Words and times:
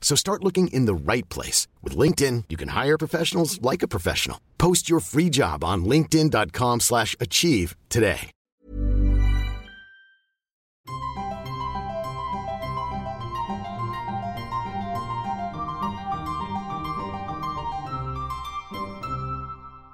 So 0.00 0.16
start 0.16 0.42
looking 0.42 0.66
in 0.68 0.86
the 0.86 0.94
right 0.94 1.28
place. 1.28 1.68
With 1.82 1.96
LinkedIn, 1.96 2.44
you 2.48 2.56
can 2.56 2.70
hire 2.70 2.98
professionals 2.98 3.62
like 3.62 3.84
a 3.84 3.88
professional. 3.88 4.40
Post 4.58 4.90
your 4.90 4.98
free 4.98 5.30
job 5.30 5.62
on 5.62 5.84
linkedin.com 5.84 6.80
slash 6.80 7.14
achieve 7.20 7.76
today. 7.88 8.32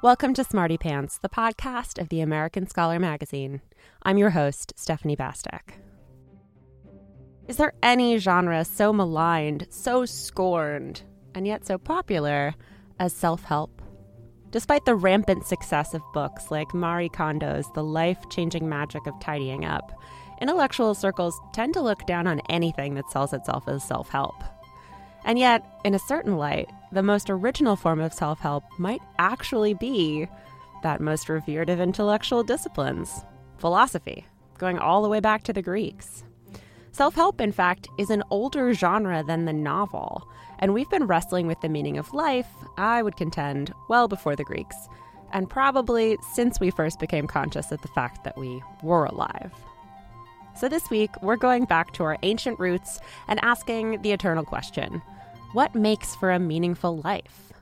Welcome 0.02 0.34
to 0.34 0.44
Smarty 0.44 0.78
Pants, 0.78 1.18
the 1.18 1.28
podcast 1.28 2.00
of 2.00 2.10
the 2.10 2.20
American 2.20 2.68
Scholar 2.68 3.00
magazine. 3.00 3.60
I'm 4.04 4.18
your 4.18 4.30
host, 4.30 4.72
Stephanie 4.76 5.16
Bastek. 5.16 5.80
Is 7.48 7.58
there 7.58 7.75
any 7.80 8.19
genre 8.19 8.64
so 8.64 8.92
maligned, 8.92 9.69
so 9.70 10.05
scorned, 10.05 11.02
and 11.33 11.47
yet 11.47 11.64
so 11.64 11.78
popular 11.78 12.55
as 12.98 13.12
self 13.12 13.44
help? 13.44 13.80
Despite 14.50 14.84
the 14.84 14.97
rampant 14.97 15.47
success 15.47 15.94
of 15.94 16.03
books 16.12 16.50
like 16.50 16.75
Marie 16.75 17.08
Kondo's 17.08 17.70
The 17.75 17.84
Life 17.84 18.19
Changing 18.30 18.69
Magic 18.69 19.06
of 19.06 19.20
Tidying 19.20 19.64
Up, 19.64 19.92
intellectual 20.41 20.92
circles 20.92 21.38
tend 21.53 21.75
to 21.75 21.80
look 21.80 22.05
down 22.06 22.27
on 22.27 22.41
anything 22.48 22.94
that 22.94 23.11
sells 23.12 23.33
itself 23.33 23.69
as 23.69 23.84
self 23.84 24.08
help. 24.08 24.42
And 25.25 25.38
yet, 25.38 25.64
in 25.84 25.94
a 25.94 26.00
certain 26.00 26.36
light, 26.36 26.69
the 26.91 27.03
most 27.03 27.31
original 27.31 27.77
form 27.77 28.00
of 28.00 28.12
self 28.12 28.41
help 28.41 28.64
might 28.77 29.03
actually 29.20 29.75
be 29.75 30.27
that 30.83 31.00
most 31.00 31.28
revered 31.28 31.70
of 31.70 31.81
intellectual 31.81 32.42
disciplines 32.42 33.25
philosophy, 33.58 34.27
going 34.58 34.78
all 34.78 35.03
the 35.03 35.08
way 35.08 35.20
back 35.20 35.44
to 35.44 35.53
the 35.53 35.62
Greeks. 35.62 36.25
Self 36.97 37.14
help, 37.14 37.42
in 37.42 37.52
fact, 37.52 37.89
is 37.98 38.08
an 38.08 38.22
older 38.30 38.72
genre 38.72 39.22
than 39.22 39.44
the 39.44 39.52
novel, 39.52 40.27
and 40.58 40.72
we've 40.72 40.89
been 40.89 41.06
wrestling 41.06 41.47
with 41.47 41.61
the 41.61 41.69
meaning 41.69 41.98
of 41.98 42.14
life, 42.14 42.48
I 42.78 43.03
would 43.03 43.19
contend, 43.19 43.70
well 43.91 44.08
before 44.08 44.34
the 44.34 44.44
Greeks, 44.44 44.88
and 45.30 45.50
probably 45.50 46.16
since 46.33 46.58
we 46.58 46.70
first 46.70 46.98
became 46.98 47.27
conscious 47.27 47.70
of 47.70 47.83
the 47.83 47.88
fact 47.88 48.25
that 48.25 48.38
we 48.38 48.62
were 48.83 49.05
alive. 49.05 49.53
So 50.58 50.70
this 50.70 50.88
week, 50.88 51.11
we're 51.20 51.36
going 51.36 51.66
back 51.66 51.92
to 51.92 52.05
our 52.05 52.16
ancient 52.22 52.58
roots 52.58 52.98
and 53.28 53.44
asking 53.44 54.00
the 54.00 54.12
eternal 54.12 54.47
question 54.47 55.03
what 55.53 55.75
makes 55.75 56.16
for 56.16 56.31
a 56.31 56.38
meaningful 56.38 57.03
life? 57.03 57.53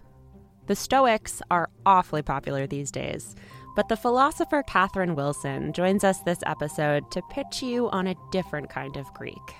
The 0.68 0.76
Stoics 0.76 1.42
are 1.50 1.70
awfully 1.84 2.22
popular 2.22 2.68
these 2.68 2.92
days, 2.92 3.34
but 3.74 3.88
the 3.88 3.96
philosopher 3.96 4.62
Catherine 4.62 5.14
Wilson 5.14 5.72
joins 5.72 6.04
us 6.04 6.20
this 6.20 6.40
episode 6.46 7.10
to 7.10 7.22
pitch 7.30 7.62
you 7.62 7.90
on 7.90 8.06
a 8.06 8.16
different 8.30 8.70
kind 8.70 8.96
of 8.96 9.12
Greek. 9.14 9.54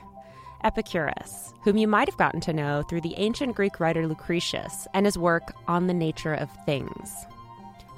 Epicurus, 0.63 1.53
whom 1.63 1.77
you 1.77 1.87
might 1.87 2.09
have 2.09 2.17
gotten 2.17 2.41
to 2.41 2.53
know 2.53 2.83
through 2.83 3.03
the 3.03 3.15
ancient 3.17 3.55
Greek 3.55 3.81
writer 3.81 4.07
Lucretius 4.07 4.87
and 4.95 5.05
his 5.05 5.19
work 5.19 5.53
on 5.69 5.87
the 5.87 5.95
nature 5.95 6.35
of 6.35 6.49
things. 6.65 7.27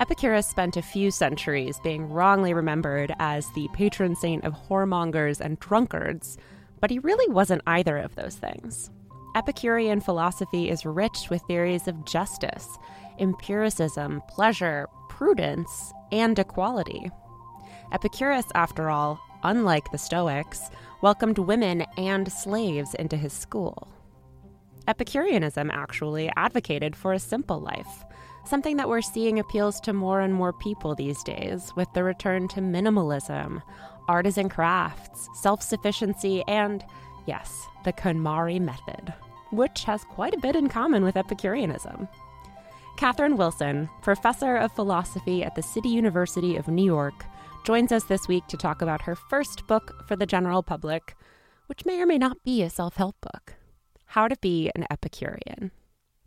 Epicurus 0.01 0.47
spent 0.47 0.77
a 0.77 0.83
few 0.83 1.11
centuries 1.11 1.81
being 1.83 2.11
wrongly 2.11 2.53
remembered 2.53 3.15
as 3.19 3.51
the 3.55 3.69
patron 3.73 4.15
saint 4.17 4.45
of 4.45 4.53
whoremongers 4.53 5.41
and 5.41 5.59
drunkards, 5.61 6.37
but 6.81 6.91
he 6.91 6.99
really 6.99 7.33
wasn't 7.33 7.63
either 7.67 7.97
of 7.97 8.15
those 8.15 8.37
things. 8.37 8.91
Epicurean 9.37 10.01
philosophy 10.01 10.69
is 10.69 10.85
rich 10.85 11.29
with 11.31 11.43
theories 11.43 11.89
of 11.89 12.05
justice, 12.05 12.79
empiricism, 13.19 14.23
pleasure, 14.29 14.87
prudence, 15.09 15.93
and 16.13 16.39
equality. 16.39 17.11
Epicurus, 17.93 18.47
after 18.55 18.91
all, 18.91 19.19
unlike 19.43 19.91
the 19.91 19.99
Stoics, 19.99 20.71
welcomed 21.03 21.39
women 21.39 21.85
and 21.97 22.31
slaves 22.33 22.95
into 22.95 23.17
his 23.17 23.33
school. 23.33 23.89
Epicureanism 24.89 25.71
actually 25.73 26.31
advocated 26.37 26.97
for 26.97 27.13
a 27.13 27.19
simple 27.19 27.61
life, 27.61 28.05
something 28.45 28.77
that 28.77 28.89
we're 28.89 29.01
seeing 29.01 29.39
appeals 29.39 29.81
to 29.81 29.93
more 29.93 30.21
and 30.21 30.35
more 30.35 30.53
people 30.53 30.95
these 30.95 31.23
days 31.23 31.73
with 31.77 31.89
the 31.95 32.05
return 32.05 32.49
to 32.49 32.61
minimalism, 32.61 33.63
artisan 34.09 34.49
crafts, 34.49 35.29
self 35.35 35.63
sufficiency, 35.63 36.43
and, 36.47 36.85
yes, 37.27 37.67
the 37.85 37.93
KonMari 37.93 38.61
method 38.61 39.13
which 39.51 39.85
has 39.85 40.05
quite 40.05 40.35
a 40.35 40.39
bit 40.39 40.57
in 40.57 40.69
common 40.69 41.05
with 41.05 41.17
Epicureanism. 41.17 42.09
Catherine 42.97 43.37
Wilson, 43.37 43.91
professor 44.01 44.57
of 44.57 44.73
philosophy 44.73 45.45
at 45.45 45.55
the 45.55 45.63
City 45.63 45.91
University 45.91 46.57
of 46.57 46.67
New 46.67 46.85
York, 46.85 47.27
joins 47.65 47.93
us 47.93 48.05
this 48.05 48.27
week 48.27 48.47
to 48.49 48.57
talk 48.57 48.81
about 48.81 49.03
her 49.03 49.15
first 49.15 49.67
book 49.67 50.03
for 50.09 50.17
the 50.17 50.25
general 50.25 50.63
public, 50.63 51.15
which 51.67 51.85
may 51.85 52.01
or 52.01 52.07
may 52.07 52.17
not 52.17 52.43
be 52.43 52.63
a 52.63 52.71
self 52.71 52.97
help 52.97 53.15
book 53.21 53.55
How 54.07 54.29
to 54.29 54.37
Be 54.41 54.71
an 54.75 54.87
Epicurean. 54.91 55.73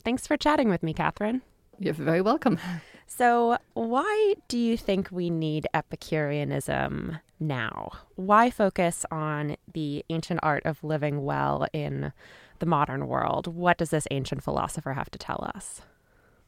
Thanks 0.04 0.26
for 0.26 0.36
chatting 0.36 0.68
with 0.68 0.82
me, 0.82 0.94
Catherine. 0.94 1.42
You're 1.78 1.94
very 1.94 2.20
welcome. 2.20 2.58
So, 3.06 3.58
why 3.74 4.34
do 4.46 4.56
you 4.56 4.76
think 4.76 5.08
we 5.10 5.30
need 5.30 5.66
Epicureanism 5.74 7.18
now? 7.40 7.90
Why 8.14 8.50
focus 8.50 9.04
on 9.10 9.56
the 9.72 10.04
ancient 10.08 10.38
art 10.44 10.64
of 10.64 10.84
living 10.84 11.24
well 11.24 11.66
in 11.72 12.12
the 12.60 12.66
modern 12.66 13.08
world. 13.08 13.48
What 13.48 13.78
does 13.78 13.90
this 13.90 14.06
ancient 14.10 14.44
philosopher 14.44 14.92
have 14.92 15.10
to 15.10 15.18
tell 15.18 15.50
us? 15.54 15.82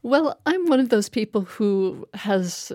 Well, 0.03 0.37
I'm 0.45 0.65
one 0.65 0.81
of 0.81 0.89
those 0.89 1.07
people 1.07 1.43
who 1.43 2.05
has, 2.13 2.73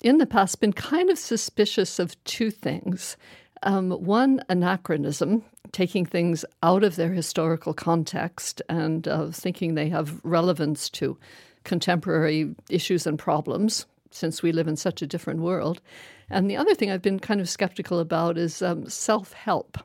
in 0.00 0.16
the 0.16 0.26
past, 0.26 0.58
been 0.58 0.72
kind 0.72 1.10
of 1.10 1.18
suspicious 1.18 1.98
of 1.98 2.22
two 2.24 2.50
things. 2.50 3.18
Um, 3.62 3.90
one, 3.90 4.42
anachronism, 4.48 5.44
taking 5.72 6.06
things 6.06 6.46
out 6.62 6.82
of 6.82 6.96
their 6.96 7.12
historical 7.12 7.74
context 7.74 8.62
and 8.70 9.06
uh, 9.06 9.26
thinking 9.26 9.74
they 9.74 9.90
have 9.90 10.18
relevance 10.24 10.88
to 10.90 11.18
contemporary 11.64 12.54
issues 12.70 13.06
and 13.06 13.18
problems, 13.18 13.84
since 14.10 14.42
we 14.42 14.50
live 14.50 14.66
in 14.66 14.76
such 14.76 15.02
a 15.02 15.06
different 15.06 15.40
world. 15.40 15.82
And 16.30 16.50
the 16.50 16.56
other 16.56 16.74
thing 16.74 16.90
I've 16.90 17.02
been 17.02 17.20
kind 17.20 17.42
of 17.42 17.50
skeptical 17.50 17.98
about 18.00 18.38
is 18.38 18.62
um, 18.62 18.88
self 18.88 19.34
help 19.34 19.76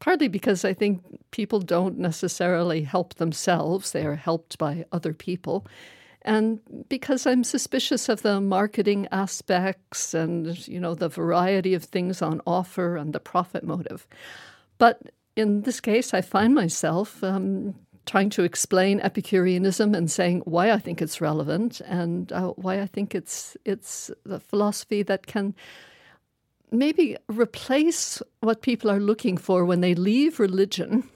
partly 0.00 0.26
because 0.26 0.64
I 0.64 0.74
think 0.74 1.00
people 1.30 1.60
don't 1.60 1.96
necessarily 1.96 2.82
help 2.82 3.14
themselves, 3.14 3.92
they 3.92 4.04
are 4.04 4.16
helped 4.16 4.58
by 4.58 4.84
other 4.90 5.14
people. 5.14 5.64
And 6.24 6.60
because 6.88 7.26
I'm 7.26 7.44
suspicious 7.44 8.08
of 8.08 8.22
the 8.22 8.40
marketing 8.40 9.08
aspects 9.10 10.14
and, 10.14 10.66
you 10.68 10.78
know, 10.78 10.94
the 10.94 11.08
variety 11.08 11.74
of 11.74 11.84
things 11.84 12.22
on 12.22 12.40
offer 12.46 12.96
and 12.96 13.12
the 13.12 13.20
profit 13.20 13.64
motive. 13.64 14.06
But 14.78 15.00
in 15.36 15.62
this 15.62 15.80
case, 15.80 16.14
I 16.14 16.20
find 16.20 16.54
myself 16.54 17.22
um, 17.24 17.74
trying 18.06 18.30
to 18.30 18.42
explain 18.42 19.00
Epicureanism 19.00 19.94
and 19.94 20.10
saying 20.10 20.42
why 20.44 20.70
I 20.70 20.78
think 20.78 21.00
it's 21.00 21.20
relevant 21.20 21.80
and 21.80 22.32
uh, 22.32 22.48
why 22.50 22.80
I 22.80 22.86
think 22.86 23.14
it's 23.14 23.56
it's 23.64 24.10
the 24.24 24.40
philosophy 24.40 25.02
that 25.04 25.26
can 25.26 25.54
maybe 26.70 27.16
replace 27.28 28.22
what 28.40 28.62
people 28.62 28.90
are 28.90 29.00
looking 29.00 29.36
for 29.36 29.64
when 29.64 29.80
they 29.80 29.94
leave 29.94 30.40
religion 30.40 31.08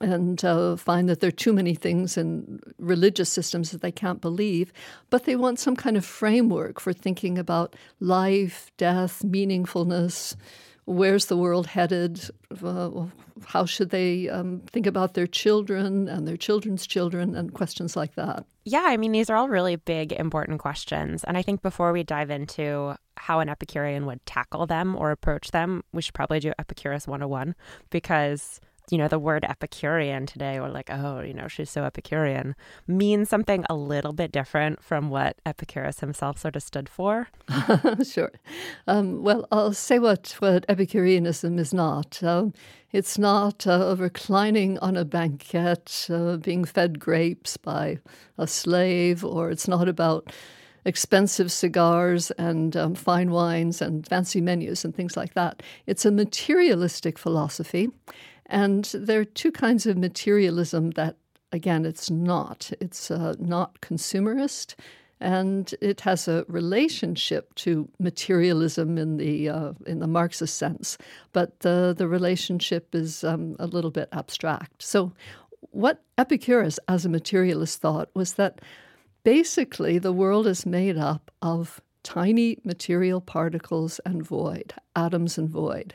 and 0.00 0.44
uh, 0.44 0.76
find 0.76 1.08
that 1.08 1.20
there 1.20 1.28
are 1.28 1.32
too 1.32 1.52
many 1.52 1.74
things 1.74 2.16
in 2.16 2.60
religious 2.78 3.30
systems 3.30 3.70
that 3.70 3.82
they 3.82 3.92
can't 3.92 4.20
believe, 4.20 4.72
but 5.10 5.24
they 5.24 5.36
want 5.36 5.58
some 5.58 5.76
kind 5.76 5.96
of 5.96 6.04
framework 6.04 6.80
for 6.80 6.92
thinking 6.92 7.38
about 7.38 7.74
life, 7.98 8.70
death, 8.76 9.22
meaningfulness. 9.24 10.36
Where's 10.84 11.26
the 11.26 11.36
world 11.36 11.68
headed? 11.68 12.20
Uh, 12.62 13.06
how 13.46 13.64
should 13.64 13.90
they 13.90 14.28
um, 14.28 14.62
think 14.66 14.86
about 14.86 15.14
their 15.14 15.26
children 15.26 16.08
and 16.08 16.26
their 16.26 16.36
children's 16.36 16.86
children 16.86 17.34
and 17.36 17.54
questions 17.54 17.96
like 17.96 18.14
that? 18.14 18.44
Yeah, 18.64 18.84
I 18.86 18.96
mean, 18.96 19.12
these 19.12 19.30
are 19.30 19.36
all 19.36 19.48
really 19.48 19.76
big, 19.76 20.12
important 20.12 20.60
questions. 20.60 21.24
And 21.24 21.36
I 21.36 21.42
think 21.42 21.62
before 21.62 21.92
we 21.92 22.02
dive 22.02 22.30
into 22.30 22.96
how 23.16 23.40
an 23.40 23.48
Epicurean 23.48 24.06
would 24.06 24.24
tackle 24.26 24.66
them 24.66 24.96
or 24.96 25.10
approach 25.10 25.50
them, 25.50 25.84
we 25.92 26.02
should 26.02 26.14
probably 26.14 26.40
do 26.40 26.52
Epicurus 26.58 27.06
101 27.06 27.54
because 27.90 28.60
you 28.90 28.98
know, 28.98 29.08
the 29.08 29.18
word 29.18 29.44
Epicurean 29.44 30.26
today, 30.26 30.58
or 30.58 30.68
like, 30.68 30.90
oh, 30.90 31.20
you 31.20 31.32
know, 31.32 31.48
she's 31.48 31.70
so 31.70 31.84
Epicurean, 31.84 32.54
means 32.86 33.28
something 33.28 33.64
a 33.70 33.74
little 33.74 34.12
bit 34.12 34.32
different 34.32 34.82
from 34.82 35.10
what 35.10 35.36
Epicurus 35.46 36.00
himself 36.00 36.38
sort 36.38 36.56
of 36.56 36.62
stood 36.62 36.88
for. 36.88 37.28
sure. 38.04 38.32
Um, 38.86 39.22
well, 39.22 39.46
I'll 39.52 39.72
say 39.72 39.98
what, 39.98 40.34
what 40.40 40.64
Epicureanism 40.68 41.58
is 41.58 41.72
not. 41.72 42.22
Um, 42.22 42.52
it's 42.92 43.18
not 43.18 43.66
uh, 43.66 43.94
reclining 43.96 44.78
on 44.80 44.96
a 44.96 45.04
banquette, 45.04 46.08
uh, 46.10 46.36
being 46.36 46.64
fed 46.64 46.98
grapes 46.98 47.56
by 47.56 47.98
a 48.36 48.46
slave, 48.46 49.24
or 49.24 49.50
it's 49.50 49.68
not 49.68 49.88
about 49.88 50.32
expensive 50.84 51.52
cigars 51.52 52.30
and 52.32 52.76
um, 52.76 52.94
fine 52.94 53.30
wines 53.30 53.82
and 53.82 54.06
fancy 54.06 54.40
menus 54.40 54.84
and 54.84 54.94
things 54.94 55.16
like 55.16 55.34
that. 55.34 55.62
It's 55.86 56.04
a 56.04 56.10
materialistic 56.10 57.18
philosophy. 57.18 57.90
And 58.50 58.84
there 58.92 59.20
are 59.20 59.24
two 59.24 59.52
kinds 59.52 59.86
of 59.86 59.96
materialism 59.96 60.90
that, 60.90 61.16
again, 61.52 61.86
it's 61.86 62.10
not. 62.10 62.70
It's 62.80 63.10
uh, 63.10 63.34
not 63.38 63.80
consumerist, 63.80 64.74
and 65.20 65.72
it 65.80 66.00
has 66.00 66.26
a 66.26 66.44
relationship 66.48 67.54
to 67.54 67.88
materialism 68.00 68.98
in 68.98 69.18
the 69.18 69.48
uh, 69.48 69.72
in 69.86 70.00
the 70.00 70.08
Marxist 70.08 70.58
sense, 70.58 70.98
but 71.32 71.60
the 71.60 71.94
the 71.96 72.08
relationship 72.08 72.92
is 72.92 73.22
um, 73.22 73.54
a 73.60 73.68
little 73.68 73.92
bit 73.92 74.08
abstract. 74.12 74.82
So, 74.82 75.12
what 75.70 76.02
Epicurus, 76.18 76.80
as 76.88 77.04
a 77.04 77.08
materialist, 77.08 77.80
thought 77.80 78.10
was 78.14 78.32
that 78.34 78.60
basically 79.22 79.98
the 79.98 80.12
world 80.12 80.48
is 80.48 80.66
made 80.66 80.98
up 80.98 81.30
of 81.40 81.80
tiny 82.02 82.58
material 82.64 83.20
particles 83.20 84.00
and 84.04 84.26
void, 84.26 84.74
atoms 84.96 85.38
and 85.38 85.48
void. 85.48 85.94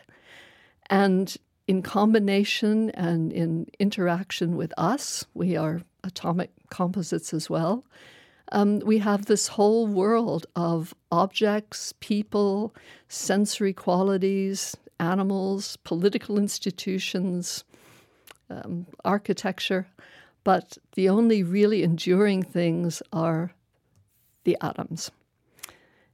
And 0.90 1.36
in 1.67 1.81
combination 1.81 2.91
and 2.91 3.31
in 3.31 3.67
interaction 3.79 4.56
with 4.56 4.73
us, 4.77 5.25
we 5.33 5.56
are 5.56 5.81
atomic 6.03 6.51
composites 6.69 7.33
as 7.33 7.50
well. 7.50 7.83
Um, 8.51 8.79
we 8.79 9.00
have 9.00 9.25
this 9.25 9.47
whole 9.47 9.88
world 9.88 10.45
of 10.56 10.94
objects, 11.12 11.94
people, 12.00 12.75
sensory 13.09 13.73
qualities, 13.73 14.77
animals, 15.00 15.77
political 15.77 16.38
institutions, 16.38 17.63
um, 18.50 18.85
architecture, 19.03 19.88
but 20.44 20.77
the 20.94 21.09
only 21.09 21.41
really 21.41 21.81
enduring 21.81 22.44
things 22.44 23.01
are 23.12 23.51
the 24.44 24.56
atoms. 24.62 25.09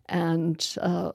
And 0.08 0.66
uh, 0.82 1.12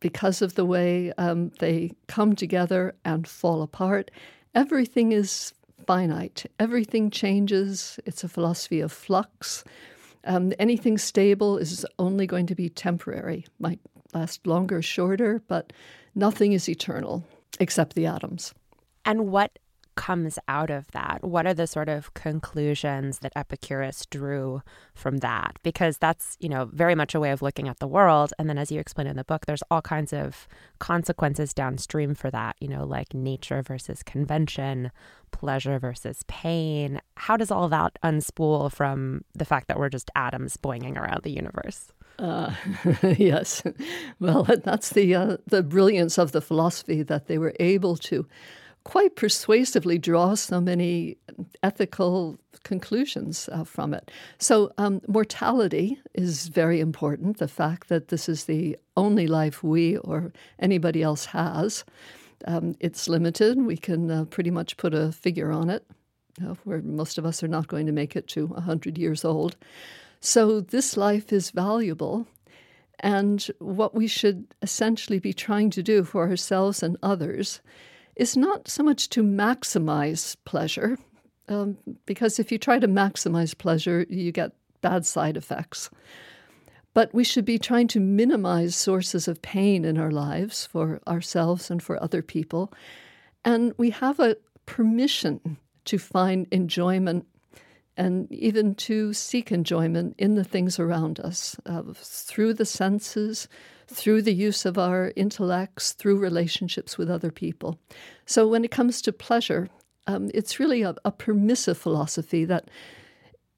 because 0.00 0.42
of 0.42 0.54
the 0.54 0.64
way 0.64 1.12
um, 1.18 1.50
they 1.58 1.92
come 2.06 2.34
together 2.34 2.94
and 3.04 3.26
fall 3.26 3.62
apart, 3.62 4.10
everything 4.54 5.12
is 5.12 5.52
finite. 5.86 6.44
Everything 6.58 7.10
changes. 7.10 7.98
It's 8.04 8.24
a 8.24 8.28
philosophy 8.28 8.80
of 8.80 8.92
flux. 8.92 9.64
Um, 10.24 10.52
anything 10.58 10.98
stable 10.98 11.56
is 11.58 11.86
only 11.98 12.26
going 12.26 12.46
to 12.46 12.54
be 12.54 12.68
temporary, 12.68 13.46
might 13.58 13.80
last 14.12 14.46
longer, 14.46 14.82
shorter, 14.82 15.42
but 15.48 15.72
nothing 16.14 16.52
is 16.52 16.68
eternal 16.68 17.24
except 17.60 17.94
the 17.94 18.06
atoms. 18.06 18.52
And 19.04 19.28
what 19.28 19.58
comes 19.98 20.38
out 20.46 20.70
of 20.70 20.86
that? 20.92 21.24
What 21.24 21.44
are 21.44 21.52
the 21.52 21.66
sort 21.66 21.88
of 21.88 22.14
conclusions 22.14 23.18
that 23.18 23.32
Epicurus 23.34 24.06
drew 24.06 24.62
from 24.94 25.18
that? 25.18 25.58
Because 25.64 25.98
that's, 25.98 26.36
you 26.38 26.48
know, 26.48 26.66
very 26.66 26.94
much 26.94 27.16
a 27.16 27.20
way 27.20 27.32
of 27.32 27.42
looking 27.42 27.66
at 27.66 27.80
the 27.80 27.88
world. 27.88 28.32
And 28.38 28.48
then, 28.48 28.58
as 28.58 28.70
you 28.70 28.78
explain 28.78 29.08
in 29.08 29.16
the 29.16 29.24
book, 29.24 29.46
there's 29.46 29.64
all 29.72 29.82
kinds 29.82 30.12
of 30.12 30.46
consequences 30.78 31.52
downstream 31.52 32.14
for 32.14 32.30
that, 32.30 32.54
you 32.60 32.68
know, 32.68 32.84
like 32.84 33.12
nature 33.12 33.60
versus 33.60 34.04
convention, 34.04 34.92
pleasure 35.32 35.80
versus 35.80 36.22
pain. 36.28 37.00
How 37.16 37.36
does 37.36 37.50
all 37.50 37.68
that 37.68 37.98
unspool 38.04 38.70
from 38.72 39.24
the 39.34 39.44
fact 39.44 39.66
that 39.66 39.80
we're 39.80 39.88
just 39.88 40.12
atoms 40.14 40.56
boinging 40.56 40.96
around 40.96 41.24
the 41.24 41.32
universe? 41.32 41.92
Uh, 42.20 42.54
yes, 43.18 43.64
well, 44.20 44.44
that's 44.64 44.90
the 44.90 45.12
uh, 45.12 45.36
the 45.46 45.64
brilliance 45.64 46.18
of 46.18 46.30
the 46.30 46.40
philosophy 46.40 47.02
that 47.02 47.26
they 47.26 47.36
were 47.36 47.54
able 47.58 47.96
to 47.96 48.28
quite 48.84 49.16
persuasively 49.16 49.98
draw 49.98 50.34
so 50.34 50.60
many 50.60 51.16
ethical 51.62 52.38
conclusions 52.64 53.48
uh, 53.52 53.64
from 53.64 53.94
it. 53.94 54.10
So, 54.38 54.72
um, 54.78 55.00
mortality 55.06 55.98
is 56.14 56.48
very 56.48 56.80
important. 56.80 57.38
The 57.38 57.48
fact 57.48 57.88
that 57.88 58.08
this 58.08 58.28
is 58.28 58.44
the 58.44 58.76
only 58.96 59.26
life 59.26 59.62
we 59.62 59.96
or 59.98 60.32
anybody 60.58 61.02
else 61.02 61.26
has. 61.26 61.84
Um, 62.46 62.76
it's 62.80 63.08
limited. 63.08 63.60
We 63.60 63.76
can 63.76 64.10
uh, 64.10 64.24
pretty 64.26 64.50
much 64.50 64.76
put 64.76 64.94
a 64.94 65.12
figure 65.12 65.50
on 65.50 65.70
it, 65.70 65.84
uh, 66.42 66.54
where 66.64 66.82
most 66.82 67.18
of 67.18 67.26
us 67.26 67.42
are 67.42 67.48
not 67.48 67.68
going 67.68 67.86
to 67.86 67.92
make 67.92 68.16
it 68.16 68.28
to 68.28 68.46
100 68.46 68.98
years 68.98 69.24
old. 69.24 69.56
So, 70.20 70.60
this 70.60 70.96
life 70.96 71.32
is 71.32 71.50
valuable. 71.50 72.26
And 73.00 73.46
what 73.60 73.94
we 73.94 74.08
should 74.08 74.46
essentially 74.60 75.20
be 75.20 75.32
trying 75.32 75.70
to 75.70 75.82
do 75.82 76.02
for 76.02 76.28
ourselves 76.28 76.82
and 76.82 76.96
others 77.02 77.60
is 78.18 78.36
not 78.36 78.68
so 78.68 78.82
much 78.82 79.08
to 79.10 79.22
maximize 79.22 80.36
pleasure, 80.44 80.98
um, 81.48 81.78
because 82.04 82.38
if 82.38 82.52
you 82.52 82.58
try 82.58 82.78
to 82.78 82.88
maximize 82.88 83.56
pleasure, 83.56 84.04
you 84.10 84.32
get 84.32 84.52
bad 84.80 85.06
side 85.06 85.36
effects. 85.36 85.88
But 86.94 87.14
we 87.14 87.24
should 87.24 87.44
be 87.44 87.58
trying 87.58 87.86
to 87.88 88.00
minimize 88.00 88.74
sources 88.74 89.28
of 89.28 89.40
pain 89.40 89.84
in 89.84 89.98
our 89.98 90.10
lives 90.10 90.66
for 90.66 91.00
ourselves 91.06 91.70
and 91.70 91.82
for 91.82 92.02
other 92.02 92.22
people. 92.22 92.72
And 93.44 93.72
we 93.78 93.90
have 93.90 94.18
a 94.18 94.36
permission 94.66 95.56
to 95.84 95.98
find 95.98 96.46
enjoyment 96.50 97.26
and 97.96 98.30
even 98.32 98.74
to 98.74 99.12
seek 99.12 99.50
enjoyment 99.50 100.14
in 100.18 100.34
the 100.34 100.44
things 100.44 100.78
around 100.78 101.20
us 101.20 101.56
uh, 101.66 101.82
through 101.94 102.54
the 102.54 102.66
senses, 102.66 103.48
through 103.88 104.22
the 104.22 104.34
use 104.34 104.64
of 104.64 104.78
our 104.78 105.12
intellects, 105.16 105.92
through 105.92 106.18
relationships 106.18 106.98
with 106.98 107.10
other 107.10 107.30
people. 107.30 107.78
So 108.26 108.46
when 108.46 108.64
it 108.64 108.70
comes 108.70 109.00
to 109.02 109.12
pleasure, 109.12 109.68
um, 110.06 110.30
it's 110.34 110.60
really 110.60 110.82
a, 110.82 110.94
a 111.04 111.10
permissive 111.10 111.78
philosophy 111.78 112.44
that, 112.44 112.70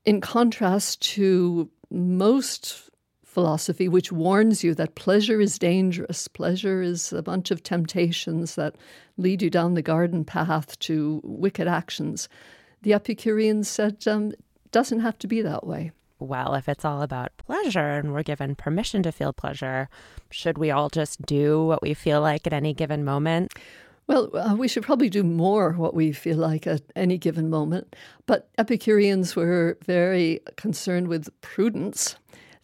in 0.05 0.21
contrast 0.21 1.03
to 1.15 1.69
most 1.91 2.91
philosophy, 3.25 3.89
which 3.89 4.11
warns 4.11 4.65
you 4.65 4.75
that 4.75 4.97
pleasure 4.97 5.41
is 5.41 5.59
dangerous. 5.59 6.27
Pleasure 6.27 6.83
is 6.83 7.13
a 7.13 7.23
bunch 7.23 7.51
of 7.51 7.63
temptations 7.63 8.57
that 8.57 8.77
lead 9.17 9.43
you 9.43 9.51
down 9.51 9.75
the 9.75 9.83
garden 9.83 10.25
path 10.25 10.79
to 10.81 11.21
wicked 11.23 11.69
actions. 11.69 12.29
The 12.83 12.95
Epicureans 12.95 13.69
said 13.69 14.07
um, 14.07 14.33
doesn't 14.73 15.01
have 15.01 15.19
to 15.19 15.27
be 15.27 15.43
that 15.43 15.67
way 15.67 15.93
well, 16.21 16.55
if 16.55 16.69
it's 16.69 16.85
all 16.85 17.03
about 17.03 17.37
pleasure 17.39 17.99
and 17.99 18.13
we're 18.13 18.23
given 18.23 18.55
permission 18.55 19.03
to 19.03 19.13
feel 19.13 19.33
pleasure, 19.33 19.89
should 20.31 20.59
we 20.59 20.71
all 20.71 20.89
just 20.89 21.23
do 21.23 21.65
what 21.65 21.83
we 21.83 21.95
feel 21.95 22.21
like 22.21 22.47
at 22.47 22.53
any 22.53 22.75
given 22.75 23.05
moment? 23.05 23.53
Well, 24.07 24.37
uh, 24.37 24.57
we 24.57 24.67
should 24.67 24.83
probably 24.83 25.09
do 25.09 25.23
more 25.23 25.73
what 25.73 25.95
we 25.95 26.13
feel 26.13 26.37
like 26.37 26.67
at 26.67 26.83
any 26.97 27.17
given 27.17 27.49
moment. 27.49 27.95
But 28.27 28.49
Epicureans 28.59 29.37
were 29.37 29.79
very 29.85 30.41
concerned 30.57 31.07
with 31.07 31.29
prudence, 31.43 32.17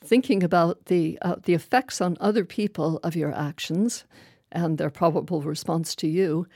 thinking 0.03 0.43
about 0.43 0.87
the 0.87 1.19
uh, 1.23 1.37
the 1.43 1.55
effects 1.55 2.01
on 2.01 2.17
other 2.21 2.45
people 2.45 2.99
of 3.05 3.15
your 3.15 3.33
actions 3.33 4.05
and 4.51 4.77
their 4.77 4.91
probable 4.91 5.41
response 5.43 5.95
to 5.97 6.09
you, 6.09 6.49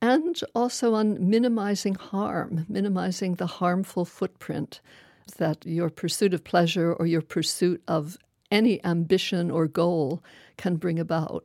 and 0.00 0.40
also 0.54 0.94
on 0.94 1.28
minimizing 1.28 1.94
harm, 1.94 2.64
minimizing 2.68 3.34
the 3.34 3.46
harmful 3.46 4.06
footprint 4.06 4.80
that 5.34 5.64
your 5.64 5.90
pursuit 5.90 6.34
of 6.34 6.44
pleasure 6.44 6.92
or 6.92 7.06
your 7.06 7.22
pursuit 7.22 7.82
of 7.86 8.16
any 8.50 8.84
ambition 8.84 9.50
or 9.50 9.66
goal 9.66 10.22
can 10.56 10.76
bring 10.76 10.98
about. 10.98 11.44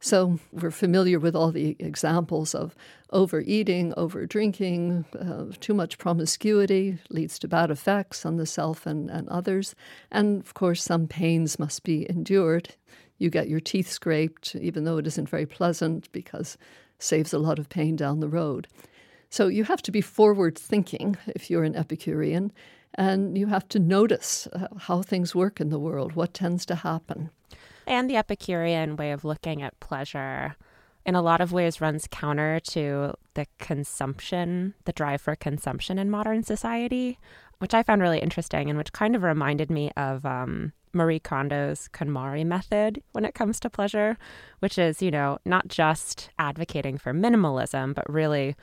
So 0.00 0.40
we're 0.50 0.72
familiar 0.72 1.20
with 1.20 1.36
all 1.36 1.52
the 1.52 1.76
examples 1.78 2.56
of 2.56 2.74
overeating, 3.10 3.92
overdrinking, 3.96 5.04
uh, 5.14 5.56
too 5.60 5.74
much 5.74 5.96
promiscuity 5.96 6.98
leads 7.08 7.38
to 7.38 7.46
bad 7.46 7.70
effects 7.70 8.26
on 8.26 8.36
the 8.36 8.44
self 8.44 8.84
and, 8.84 9.08
and 9.08 9.28
others. 9.28 9.76
And 10.10 10.40
of 10.40 10.54
course, 10.54 10.82
some 10.82 11.06
pains 11.06 11.60
must 11.60 11.84
be 11.84 12.10
endured. 12.10 12.74
You 13.18 13.30
get 13.30 13.48
your 13.48 13.60
teeth 13.60 13.88
scraped, 13.88 14.56
even 14.56 14.82
though 14.82 14.98
it 14.98 15.06
isn't 15.06 15.28
very 15.28 15.46
pleasant, 15.46 16.10
because 16.10 16.58
saves 16.98 17.32
a 17.32 17.38
lot 17.38 17.60
of 17.60 17.68
pain 17.68 17.94
down 17.94 18.18
the 18.18 18.28
road. 18.28 18.66
So 19.30 19.46
you 19.46 19.62
have 19.64 19.82
to 19.82 19.92
be 19.92 20.00
forward 20.00 20.58
thinking 20.58 21.16
if 21.28 21.48
you're 21.48 21.64
an 21.64 21.76
Epicurean 21.76 22.52
and 22.94 23.36
you 23.36 23.46
have 23.46 23.68
to 23.68 23.78
notice 23.78 24.46
uh, 24.52 24.68
how 24.78 25.02
things 25.02 25.34
work 25.34 25.60
in 25.60 25.70
the 25.70 25.78
world, 25.78 26.14
what 26.14 26.34
tends 26.34 26.66
to 26.66 26.74
happen. 26.74 27.30
And 27.86 28.08
the 28.08 28.16
Epicurean 28.16 28.96
way 28.96 29.12
of 29.12 29.24
looking 29.24 29.62
at 29.62 29.78
pleasure 29.80 30.56
in 31.04 31.14
a 31.14 31.22
lot 31.22 31.40
of 31.40 31.52
ways 31.52 31.80
runs 31.80 32.06
counter 32.10 32.60
to 32.60 33.14
the 33.34 33.46
consumption, 33.58 34.74
the 34.84 34.92
drive 34.92 35.20
for 35.20 35.34
consumption 35.34 35.98
in 35.98 36.10
modern 36.10 36.42
society, 36.42 37.18
which 37.58 37.74
I 37.74 37.82
found 37.82 38.02
really 38.02 38.20
interesting 38.20 38.68
and 38.68 38.78
which 38.78 38.92
kind 38.92 39.16
of 39.16 39.22
reminded 39.22 39.70
me 39.70 39.90
of 39.96 40.24
um, 40.24 40.72
Marie 40.92 41.20
Kondo's 41.20 41.88
KonMari 41.92 42.44
method 42.44 43.02
when 43.12 43.24
it 43.24 43.34
comes 43.34 43.58
to 43.60 43.70
pleasure, 43.70 44.16
which 44.60 44.78
is, 44.78 45.02
you 45.02 45.10
know, 45.10 45.38
not 45.44 45.68
just 45.68 46.30
advocating 46.38 46.98
for 46.98 47.12
minimalism, 47.12 47.94
but 47.94 48.08
really 48.08 48.54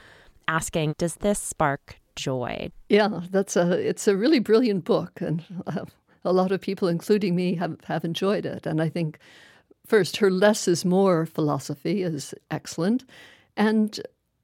asking, 0.47 0.95
does 0.97 1.15
this 1.15 1.39
spark 1.39 1.97
joy? 2.19 2.71
Yeah, 2.89 3.21
that's 3.31 3.55
a 3.55 3.71
it's 3.71 4.07
a 4.07 4.15
really 4.15 4.39
brilliant 4.39 4.83
book, 4.83 5.21
and 5.21 5.43
uh, 5.67 5.85
a 6.23 6.33
lot 6.33 6.51
of 6.51 6.61
people, 6.61 6.87
including 6.87 7.35
me, 7.35 7.55
have 7.55 7.77
have 7.85 8.05
enjoyed 8.05 8.45
it. 8.45 8.65
And 8.65 8.81
I 8.81 8.89
think 8.89 9.19
first, 9.85 10.17
her 10.17 10.29
less 10.29 10.67
is 10.67 10.85
more 10.85 11.25
philosophy 11.25 12.03
is 12.03 12.33
excellent, 12.49 13.05
and 13.55 13.99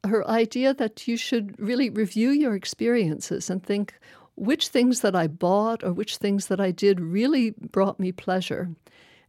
her 0.08 0.27
idea 0.27 0.74
that 0.74 1.08
you 1.08 1.17
should 1.17 1.60
really 1.60 1.89
review 1.89 2.29
your 2.29 2.55
experiences 2.55 3.50
and 3.50 3.63
think 3.63 3.94
which 4.36 4.67
things 4.67 5.01
that 5.01 5.15
I 5.15 5.27
bought 5.27 5.84
or 5.84 5.94
which 5.94 6.17
things 6.17 6.48
that 6.48 6.60
I 6.60 6.72
did 6.72 7.00
really 7.00 7.51
brought 7.51 8.00
me 8.00 8.12
pleasure, 8.12 8.70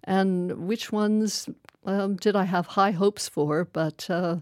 and 0.05 0.69
which 0.69 0.93
ones 0.93 1.49
um, 1.85 2.17
did 2.17 2.37
I 2.37 2.45
have 2.45 2.67
high 2.67 2.91
hopes 2.91 3.29
for, 3.29 3.65
but 3.65 4.11
uh, 4.11 4.37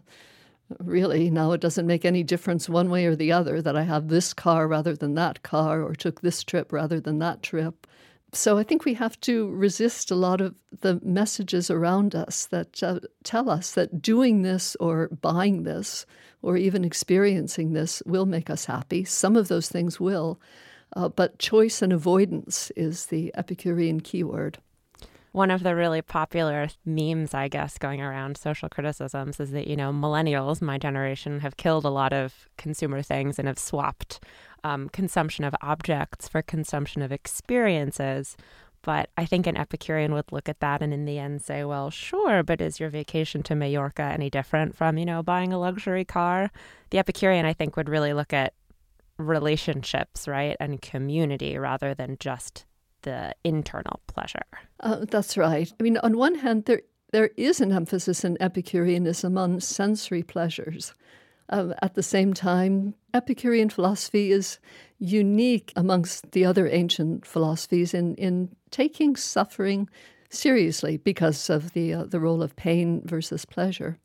really 0.80 1.30
now 1.30 1.52
it 1.52 1.60
doesn't 1.60 1.86
make 1.86 2.04
any 2.04 2.22
difference 2.22 2.68
one 2.68 2.90
way 2.90 3.06
or 3.06 3.14
the 3.14 3.32
other 3.32 3.60
that 3.60 3.76
I 3.76 3.82
have 3.82 4.08
this 4.08 4.32
car 4.32 4.66
rather 4.66 4.96
than 4.96 5.14
that 5.14 5.42
car 5.42 5.82
or 5.82 5.94
took 5.94 6.20
this 6.20 6.42
trip 6.42 6.72
rather 6.72 7.00
than 7.00 7.18
that 7.18 7.42
trip. 7.42 7.86
So 8.32 8.58
I 8.58 8.64
think 8.64 8.84
we 8.84 8.94
have 8.94 9.20
to 9.20 9.48
resist 9.50 10.10
a 10.10 10.16
lot 10.16 10.40
of 10.40 10.56
the 10.80 11.00
messages 11.04 11.70
around 11.70 12.16
us 12.16 12.46
that 12.46 12.82
uh, 12.82 12.98
tell 13.22 13.48
us 13.48 13.72
that 13.74 14.02
doing 14.02 14.42
this 14.42 14.76
or 14.80 15.08
buying 15.08 15.62
this 15.62 16.04
or 16.42 16.56
even 16.56 16.84
experiencing 16.84 17.72
this 17.72 18.02
will 18.06 18.26
make 18.26 18.50
us 18.50 18.64
happy. 18.64 19.04
Some 19.04 19.36
of 19.36 19.48
those 19.48 19.68
things 19.68 20.00
will, 20.00 20.40
uh, 20.96 21.08
but 21.08 21.38
choice 21.38 21.80
and 21.80 21.92
avoidance 21.92 22.72
is 22.76 23.06
the 23.06 23.32
Epicurean 23.36 24.00
keyword. 24.00 24.58
One 25.34 25.50
of 25.50 25.64
the 25.64 25.74
really 25.74 26.00
popular 26.00 26.68
memes, 26.84 27.34
I 27.34 27.48
guess, 27.48 27.76
going 27.76 28.00
around 28.00 28.36
social 28.36 28.68
criticisms 28.68 29.40
is 29.40 29.50
that, 29.50 29.66
you 29.66 29.74
know, 29.74 29.92
millennials, 29.92 30.62
my 30.62 30.78
generation, 30.78 31.40
have 31.40 31.56
killed 31.56 31.84
a 31.84 31.90
lot 31.90 32.12
of 32.12 32.48
consumer 32.56 33.02
things 33.02 33.36
and 33.40 33.48
have 33.48 33.58
swapped 33.58 34.20
um, 34.62 34.88
consumption 34.90 35.44
of 35.44 35.52
objects 35.60 36.28
for 36.28 36.40
consumption 36.40 37.02
of 37.02 37.10
experiences. 37.10 38.36
But 38.82 39.10
I 39.16 39.24
think 39.24 39.48
an 39.48 39.56
Epicurean 39.56 40.14
would 40.14 40.30
look 40.30 40.48
at 40.48 40.60
that 40.60 40.82
and 40.82 40.94
in 40.94 41.04
the 41.04 41.18
end 41.18 41.42
say, 41.42 41.64
well, 41.64 41.90
sure, 41.90 42.44
but 42.44 42.60
is 42.60 42.78
your 42.78 42.88
vacation 42.88 43.42
to 43.42 43.56
Mallorca 43.56 44.02
any 44.02 44.30
different 44.30 44.76
from, 44.76 44.98
you 44.98 45.04
know, 45.04 45.24
buying 45.24 45.52
a 45.52 45.58
luxury 45.58 46.04
car? 46.04 46.52
The 46.90 46.98
Epicurean, 46.98 47.44
I 47.44 47.54
think, 47.54 47.76
would 47.76 47.88
really 47.88 48.12
look 48.12 48.32
at 48.32 48.54
relationships, 49.18 50.28
right, 50.28 50.56
and 50.60 50.80
community 50.80 51.58
rather 51.58 51.92
than 51.92 52.18
just 52.20 52.66
the 53.04 53.34
internal 53.44 54.00
pleasure. 54.06 54.44
Uh, 54.80 55.06
that's 55.08 55.38
right. 55.38 55.72
I 55.78 55.82
mean, 55.82 55.96
on 55.98 56.18
one 56.18 56.34
hand, 56.34 56.64
there 56.66 56.82
there 57.12 57.30
is 57.36 57.60
an 57.60 57.70
emphasis 57.70 58.24
in 58.24 58.36
Epicureanism 58.40 59.38
on 59.38 59.60
sensory 59.60 60.24
pleasures. 60.24 60.92
Um, 61.48 61.72
at 61.80 61.94
the 61.94 62.02
same 62.02 62.34
time, 62.34 62.94
Epicurean 63.14 63.70
philosophy 63.70 64.32
is 64.32 64.58
unique 64.98 65.72
amongst 65.76 66.32
the 66.32 66.44
other 66.44 66.66
ancient 66.66 67.24
philosophies 67.24 67.94
in, 67.94 68.16
in 68.16 68.56
taking 68.72 69.14
suffering 69.14 69.88
seriously 70.28 70.96
because 70.96 71.48
of 71.48 71.72
the, 71.72 71.94
uh, 71.94 72.04
the 72.04 72.18
role 72.18 72.42
of 72.42 72.56
pain 72.56 73.02
versus 73.04 73.44
pleasure. 73.44 73.96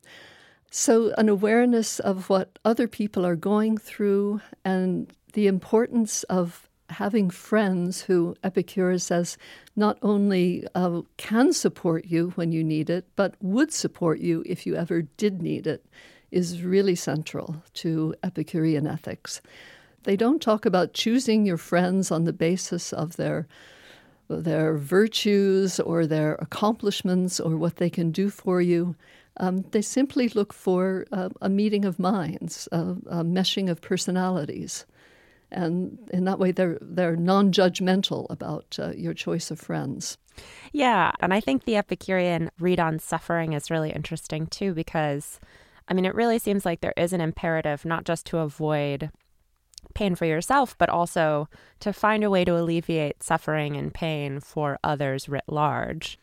So, 0.70 1.12
an 1.18 1.28
awareness 1.28 1.98
of 1.98 2.30
what 2.30 2.60
other 2.64 2.86
people 2.86 3.26
are 3.26 3.34
going 3.34 3.76
through 3.76 4.40
and 4.64 5.12
the 5.32 5.48
importance 5.48 6.22
of 6.24 6.69
having 6.90 7.30
friends 7.30 8.02
who 8.02 8.34
Epicurus 8.44 9.04
says 9.04 9.38
not 9.76 9.98
only 10.02 10.66
uh, 10.74 11.02
can 11.16 11.52
support 11.52 12.06
you 12.06 12.30
when 12.34 12.52
you 12.52 12.64
need 12.64 12.90
it, 12.90 13.06
but 13.16 13.34
would 13.40 13.72
support 13.72 14.20
you 14.20 14.42
if 14.46 14.66
you 14.66 14.76
ever 14.76 15.02
did 15.02 15.42
need 15.42 15.66
it 15.66 15.84
is 16.30 16.62
really 16.62 16.94
central 16.94 17.62
to 17.74 18.14
Epicurean 18.22 18.86
ethics. 18.86 19.40
They 20.04 20.16
don't 20.16 20.40
talk 20.40 20.64
about 20.64 20.94
choosing 20.94 21.44
your 21.44 21.58
friends 21.58 22.10
on 22.10 22.24
the 22.24 22.32
basis 22.32 22.92
of 22.92 23.16
their 23.16 23.46
their 24.28 24.76
virtues 24.76 25.80
or 25.80 26.06
their 26.06 26.34
accomplishments 26.36 27.40
or 27.40 27.56
what 27.56 27.76
they 27.76 27.90
can 27.90 28.12
do 28.12 28.30
for 28.30 28.60
you. 28.60 28.94
Um, 29.38 29.64
they 29.72 29.82
simply 29.82 30.28
look 30.28 30.52
for 30.52 31.04
uh, 31.10 31.30
a 31.40 31.48
meeting 31.48 31.84
of 31.84 31.98
minds, 31.98 32.68
a, 32.70 32.80
a 33.08 33.24
meshing 33.24 33.68
of 33.68 33.80
personalities, 33.80 34.86
and 35.50 35.98
in 36.12 36.24
that 36.24 36.38
way, 36.38 36.52
they're 36.52 36.78
they're 36.80 37.16
non-judgmental 37.16 38.26
about 38.30 38.78
uh, 38.78 38.92
your 38.96 39.14
choice 39.14 39.50
of 39.50 39.60
friends. 39.60 40.18
Yeah, 40.72 41.12
and 41.20 41.34
I 41.34 41.40
think 41.40 41.64
the 41.64 41.76
Epicurean 41.76 42.50
read 42.58 42.80
on 42.80 42.98
suffering 42.98 43.52
is 43.52 43.70
really 43.70 43.90
interesting 43.90 44.46
too 44.46 44.74
because 44.74 45.40
I 45.88 45.94
mean, 45.94 46.04
it 46.04 46.14
really 46.14 46.38
seems 46.38 46.64
like 46.64 46.80
there 46.80 46.94
is 46.96 47.12
an 47.12 47.20
imperative 47.20 47.84
not 47.84 48.04
just 48.04 48.26
to 48.26 48.38
avoid 48.38 49.10
pain 49.94 50.14
for 50.14 50.24
yourself, 50.24 50.76
but 50.78 50.88
also 50.88 51.48
to 51.80 51.92
find 51.92 52.22
a 52.22 52.30
way 52.30 52.44
to 52.44 52.56
alleviate 52.56 53.22
suffering 53.22 53.76
and 53.76 53.92
pain 53.92 54.40
for 54.40 54.78
others 54.84 55.28
writ 55.28 55.44
large. 55.48 56.18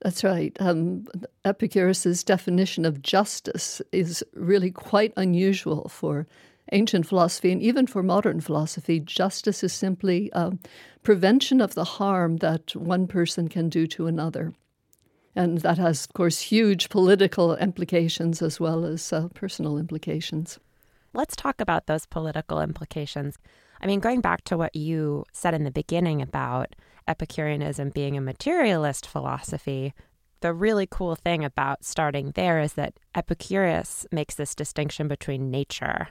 That's 0.00 0.24
right. 0.24 0.56
Um, 0.60 1.06
Epicurus's 1.44 2.24
definition 2.24 2.84
of 2.84 3.02
justice 3.02 3.82
is 3.92 4.24
really 4.34 4.70
quite 4.70 5.12
unusual 5.16 5.88
for 5.88 6.26
ancient 6.72 7.06
philosophy 7.06 7.52
and 7.52 7.62
even 7.62 7.86
for 7.86 8.02
modern 8.02 8.40
philosophy. 8.40 9.00
Justice 9.00 9.62
is 9.62 9.72
simply 9.72 10.32
um, 10.32 10.58
prevention 11.02 11.60
of 11.60 11.74
the 11.74 11.84
harm 11.84 12.38
that 12.38 12.74
one 12.76 13.06
person 13.06 13.48
can 13.48 13.68
do 13.68 13.86
to 13.86 14.06
another. 14.06 14.52
And 15.34 15.58
that 15.58 15.78
has, 15.78 16.04
of 16.04 16.12
course, 16.14 16.40
huge 16.40 16.88
political 16.88 17.56
implications 17.56 18.42
as 18.42 18.58
well 18.58 18.84
as 18.84 19.12
uh, 19.12 19.28
personal 19.34 19.78
implications. 19.78 20.58
Let's 21.14 21.36
talk 21.36 21.60
about 21.60 21.86
those 21.86 22.06
political 22.06 22.60
implications. 22.60 23.38
I 23.80 23.86
mean, 23.86 24.00
going 24.00 24.20
back 24.20 24.42
to 24.44 24.56
what 24.56 24.74
you 24.74 25.24
said 25.32 25.54
in 25.54 25.64
the 25.64 25.70
beginning 25.70 26.20
about 26.20 26.74
Epicureanism 27.06 27.90
being 27.90 28.16
a 28.16 28.20
materialist 28.20 29.06
philosophy, 29.06 29.94
the 30.40 30.52
really 30.52 30.86
cool 30.90 31.16
thing 31.16 31.44
about 31.44 31.84
starting 31.84 32.32
there 32.32 32.60
is 32.60 32.74
that 32.74 32.94
Epicurus 33.14 34.06
makes 34.12 34.34
this 34.34 34.54
distinction 34.54 35.08
between 35.08 35.50
nature 35.50 36.08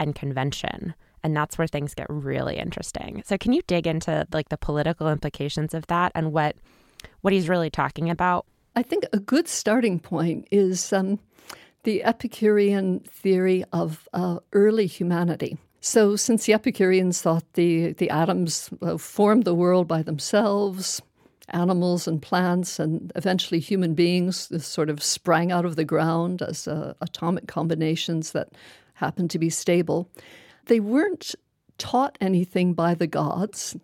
and 0.00 0.14
convention 0.14 0.94
and 1.22 1.36
that's 1.36 1.58
where 1.58 1.66
things 1.66 1.94
get 1.94 2.06
really 2.08 2.56
interesting. 2.56 3.22
So 3.26 3.36
can 3.36 3.52
you 3.52 3.62
dig 3.66 3.86
into 3.86 4.26
like 4.32 4.48
the 4.48 4.56
political 4.56 5.08
implications 5.08 5.74
of 5.74 5.86
that 5.88 6.12
and 6.14 6.32
what 6.32 6.56
what 7.20 7.32
he's 7.32 7.48
really 7.48 7.70
talking 7.70 8.10
about? 8.10 8.46
I 8.76 8.82
think 8.82 9.04
a 9.12 9.18
good 9.18 9.48
starting 9.48 9.98
point 9.98 10.46
is 10.50 10.92
um, 10.92 11.18
the 11.84 12.04
Epicurean 12.04 13.00
theory 13.00 13.64
of 13.72 14.08
uh, 14.12 14.38
early 14.52 14.86
humanity. 14.86 15.58
So, 15.80 16.14
since 16.14 16.44
the 16.44 16.52
Epicureans 16.52 17.22
thought 17.22 17.44
the, 17.54 17.94
the 17.94 18.10
atoms 18.10 18.68
uh, 18.82 18.98
formed 18.98 19.44
the 19.44 19.54
world 19.54 19.88
by 19.88 20.02
themselves, 20.02 21.00
animals 21.48 22.06
and 22.06 22.20
plants, 22.20 22.78
and 22.78 23.10
eventually 23.16 23.60
human 23.60 23.94
beings 23.94 24.50
sort 24.64 24.90
of 24.90 25.02
sprang 25.02 25.50
out 25.50 25.64
of 25.64 25.76
the 25.76 25.84
ground 25.84 26.42
as 26.42 26.68
uh, 26.68 26.92
atomic 27.00 27.48
combinations 27.48 28.32
that 28.32 28.50
happened 29.00 29.30
to 29.30 29.38
be 29.38 29.50
stable, 29.50 30.08
they 30.66 30.78
weren't 30.80 31.34
taught 31.78 32.16
anything 32.20 32.74
by 32.74 32.94
the 32.94 33.06
gods. 33.06 33.76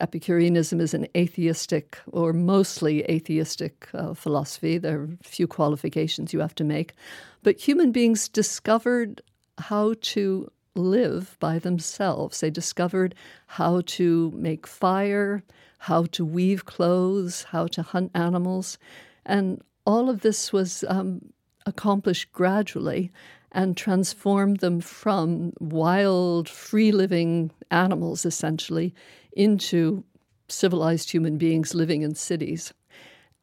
Epicureanism 0.00 0.80
is 0.80 0.92
an 0.94 1.06
atheistic 1.16 1.98
or 2.10 2.32
mostly 2.32 3.02
atheistic 3.04 3.88
uh, 3.94 4.14
philosophy. 4.14 4.78
There 4.78 5.00
are 5.00 5.08
a 5.20 5.28
few 5.28 5.46
qualifications 5.46 6.32
you 6.32 6.40
have 6.40 6.54
to 6.56 6.64
make. 6.64 6.94
But 7.42 7.58
human 7.58 7.92
beings 7.92 8.28
discovered 8.28 9.22
how 9.58 9.94
to 10.14 10.50
live 10.74 11.36
by 11.38 11.58
themselves. 11.58 12.40
They 12.40 12.50
discovered 12.50 13.14
how 13.46 13.82
to 13.98 14.32
make 14.34 14.66
fire, 14.66 15.42
how 15.78 16.04
to 16.16 16.24
weave 16.24 16.64
clothes, 16.64 17.44
how 17.44 17.66
to 17.68 17.82
hunt 17.82 18.10
animals. 18.14 18.78
And 19.24 19.62
all 19.86 20.08
of 20.10 20.20
this 20.22 20.52
was 20.52 20.84
um, 20.88 21.32
accomplished 21.66 22.32
gradually 22.32 23.10
and 23.52 23.76
transformed 23.76 24.58
them 24.60 24.80
from 24.80 25.52
wild, 25.60 26.48
free 26.48 26.92
living 26.92 27.50
animals, 27.70 28.24
essentially, 28.24 28.94
into 29.32 30.04
civilized 30.48 31.10
human 31.10 31.38
beings 31.38 31.74
living 31.74 32.02
in 32.02 32.14
cities. 32.14 32.72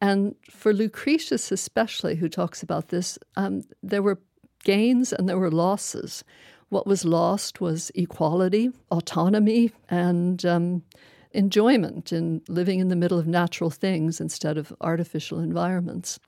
And 0.00 0.34
for 0.48 0.72
Lucretius, 0.72 1.50
especially, 1.50 2.14
who 2.14 2.28
talks 2.28 2.62
about 2.62 2.88
this, 2.88 3.18
um, 3.36 3.62
there 3.82 4.02
were 4.02 4.20
gains 4.64 5.12
and 5.12 5.28
there 5.28 5.38
were 5.38 5.50
losses. 5.50 6.24
What 6.68 6.86
was 6.86 7.04
lost 7.04 7.60
was 7.60 7.90
equality, 7.94 8.70
autonomy, 8.90 9.72
and 9.88 10.44
um, 10.44 10.82
enjoyment 11.32 12.12
in 12.12 12.42
living 12.48 12.78
in 12.78 12.88
the 12.88 12.96
middle 12.96 13.18
of 13.18 13.26
natural 13.26 13.70
things 13.70 14.20
instead 14.20 14.56
of 14.58 14.72
artificial 14.80 15.40
environments. 15.40 16.18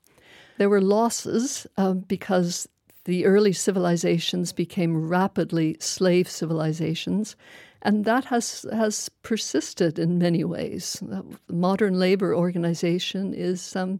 There 0.57 0.69
were 0.69 0.81
losses 0.81 1.65
um, 1.77 1.99
because 1.99 2.67
the 3.05 3.25
early 3.25 3.53
civilizations 3.53 4.53
became 4.53 5.07
rapidly 5.07 5.75
slave 5.79 6.29
civilizations 6.29 7.35
And 7.81 8.05
that 8.05 8.25
has, 8.25 8.65
has 8.71 9.09
persisted 9.23 9.97
in 9.97 10.19
many 10.19 10.43
ways. 10.43 11.01
Modern 11.49 11.97
labor 11.97 12.35
organization 12.35 13.33
is 13.33 13.75
um, 13.75 13.99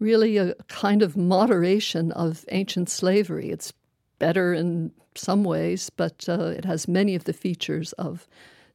really 0.00 0.36
a 0.36 0.54
kind 0.68 1.02
of 1.02 1.16
moderation 1.16 2.10
of 2.12 2.44
ancient 2.50 2.90
slavery. 2.90 3.50
It's 3.50 3.72
better 4.18 4.52
in 4.52 4.90
some 5.14 5.44
ways, 5.44 5.90
but 5.90 6.24
uh, 6.28 6.46
it 6.46 6.64
has 6.64 6.88
many 6.88 7.14
of 7.14 7.24
the 7.24 7.32
features 7.32 7.92
of 7.92 8.26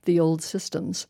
the 0.05 0.19
old 0.19 0.41
systems. 0.41 1.05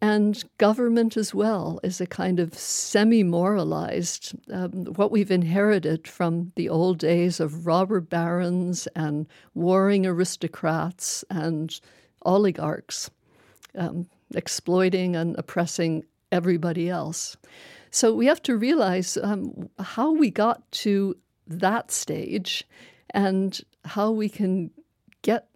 And 0.00 0.42
government 0.58 1.16
as 1.16 1.34
well 1.34 1.80
is 1.82 2.00
a 2.00 2.06
kind 2.06 2.38
of 2.38 2.54
semi 2.54 3.22
moralized, 3.22 4.34
um, 4.52 4.86
what 4.96 5.10
we've 5.10 5.30
inherited 5.30 6.06
from 6.06 6.52
the 6.54 6.68
old 6.68 6.98
days 6.98 7.40
of 7.40 7.66
robber 7.66 8.00
barons 8.00 8.86
and 8.94 9.26
warring 9.54 10.04
aristocrats 10.04 11.24
and 11.30 11.80
oligarchs, 12.22 13.10
um, 13.74 14.06
exploiting 14.34 15.16
and 15.16 15.38
oppressing 15.38 16.04
everybody 16.30 16.90
else. 16.90 17.36
So 17.90 18.14
we 18.14 18.26
have 18.26 18.42
to 18.42 18.56
realize 18.56 19.16
um, 19.16 19.70
how 19.78 20.12
we 20.12 20.30
got 20.30 20.70
to 20.72 21.16
that 21.46 21.90
stage 21.90 22.64
and 23.10 23.58
how 23.84 24.10
we 24.10 24.28
can 24.28 24.70
get 25.22 25.48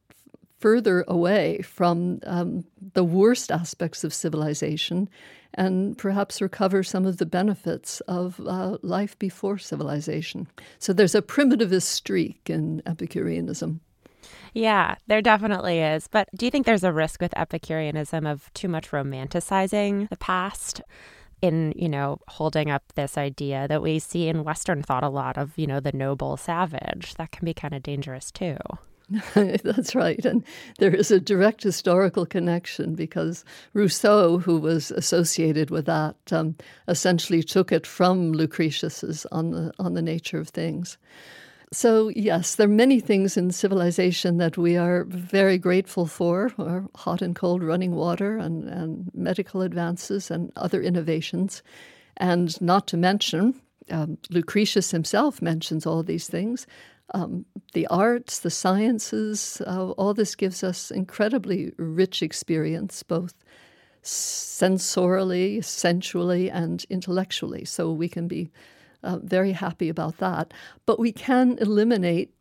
further 0.60 1.04
away 1.08 1.62
from 1.62 2.20
um, 2.24 2.64
the 2.94 3.04
worst 3.04 3.50
aspects 3.50 4.04
of 4.04 4.14
civilization 4.14 5.08
and 5.54 5.98
perhaps 5.98 6.40
recover 6.40 6.82
some 6.82 7.06
of 7.06 7.16
the 7.16 7.26
benefits 7.26 8.00
of 8.02 8.40
uh, 8.46 8.78
life 8.82 9.18
before 9.18 9.58
civilization. 9.58 10.46
So 10.78 10.92
there's 10.92 11.14
a 11.14 11.22
primitivist 11.22 11.82
streak 11.82 12.48
in 12.48 12.82
Epicureanism. 12.86 13.80
Yeah, 14.52 14.96
there 15.06 15.22
definitely 15.22 15.80
is. 15.80 16.08
But 16.08 16.28
do 16.36 16.44
you 16.44 16.50
think 16.50 16.66
there's 16.66 16.84
a 16.84 16.92
risk 16.92 17.20
with 17.20 17.36
Epicureanism 17.36 18.26
of 18.26 18.52
too 18.54 18.68
much 18.68 18.90
romanticizing 18.90 20.08
the 20.08 20.16
past? 20.16 20.82
in 21.42 21.72
you 21.74 21.88
know 21.88 22.18
holding 22.28 22.70
up 22.70 22.82
this 22.96 23.16
idea 23.16 23.66
that 23.66 23.80
we 23.80 23.98
see 23.98 24.28
in 24.28 24.44
western 24.44 24.82
thought 24.82 25.02
a 25.02 25.08
lot 25.08 25.38
of 25.38 25.56
you 25.56 25.66
know 25.66 25.80
the 25.80 25.92
noble 25.92 26.36
savage 26.36 27.14
that 27.14 27.30
can 27.30 27.46
be 27.46 27.54
kind 27.54 27.72
of 27.72 27.82
dangerous 27.82 28.30
too 28.30 28.58
That's 29.34 29.94
right. 29.94 30.24
And 30.24 30.44
there 30.78 30.94
is 30.94 31.10
a 31.10 31.20
direct 31.20 31.62
historical 31.62 32.26
connection 32.26 32.94
because 32.94 33.44
Rousseau, 33.74 34.38
who 34.38 34.58
was 34.58 34.90
associated 34.92 35.70
with 35.70 35.86
that, 35.86 36.16
um, 36.30 36.54
essentially 36.86 37.42
took 37.42 37.72
it 37.72 37.86
from 37.86 38.32
Lucretius's 38.32 39.26
on 39.32 39.50
the, 39.50 39.72
on 39.78 39.94
the 39.94 40.02
nature 40.02 40.38
of 40.38 40.48
things. 40.48 40.96
So, 41.72 42.08
yes, 42.08 42.56
there 42.56 42.66
are 42.66 42.68
many 42.68 42.98
things 42.98 43.36
in 43.36 43.52
civilization 43.52 44.38
that 44.38 44.58
we 44.58 44.76
are 44.76 45.04
very 45.04 45.56
grateful 45.56 46.06
for 46.06 46.52
hot 46.96 47.22
and 47.22 47.34
cold 47.34 47.62
running 47.62 47.94
water 47.94 48.38
and, 48.38 48.64
and 48.68 49.10
medical 49.14 49.62
advances 49.62 50.32
and 50.32 50.52
other 50.56 50.82
innovations. 50.82 51.62
And 52.16 52.60
not 52.60 52.88
to 52.88 52.96
mention, 52.96 53.54
um, 53.88 54.18
Lucretius 54.30 54.90
himself 54.90 55.40
mentions 55.40 55.86
all 55.86 56.02
these 56.02 56.26
things. 56.26 56.66
Um, 57.12 57.44
the 57.72 57.86
arts, 57.88 58.40
the 58.40 58.50
sciences, 58.50 59.60
uh, 59.66 59.90
all 59.90 60.14
this 60.14 60.34
gives 60.34 60.62
us 60.62 60.90
incredibly 60.90 61.72
rich 61.76 62.22
experience, 62.22 63.02
both 63.02 63.34
sensorially, 64.02 65.64
sensually, 65.64 66.50
and 66.50 66.84
intellectually. 66.88 67.64
So 67.64 67.92
we 67.92 68.08
can 68.08 68.28
be 68.28 68.50
uh, 69.02 69.18
very 69.22 69.52
happy 69.52 69.88
about 69.88 70.18
that. 70.18 70.52
But 70.86 70.98
we 70.98 71.12
can 71.12 71.58
eliminate, 71.58 72.32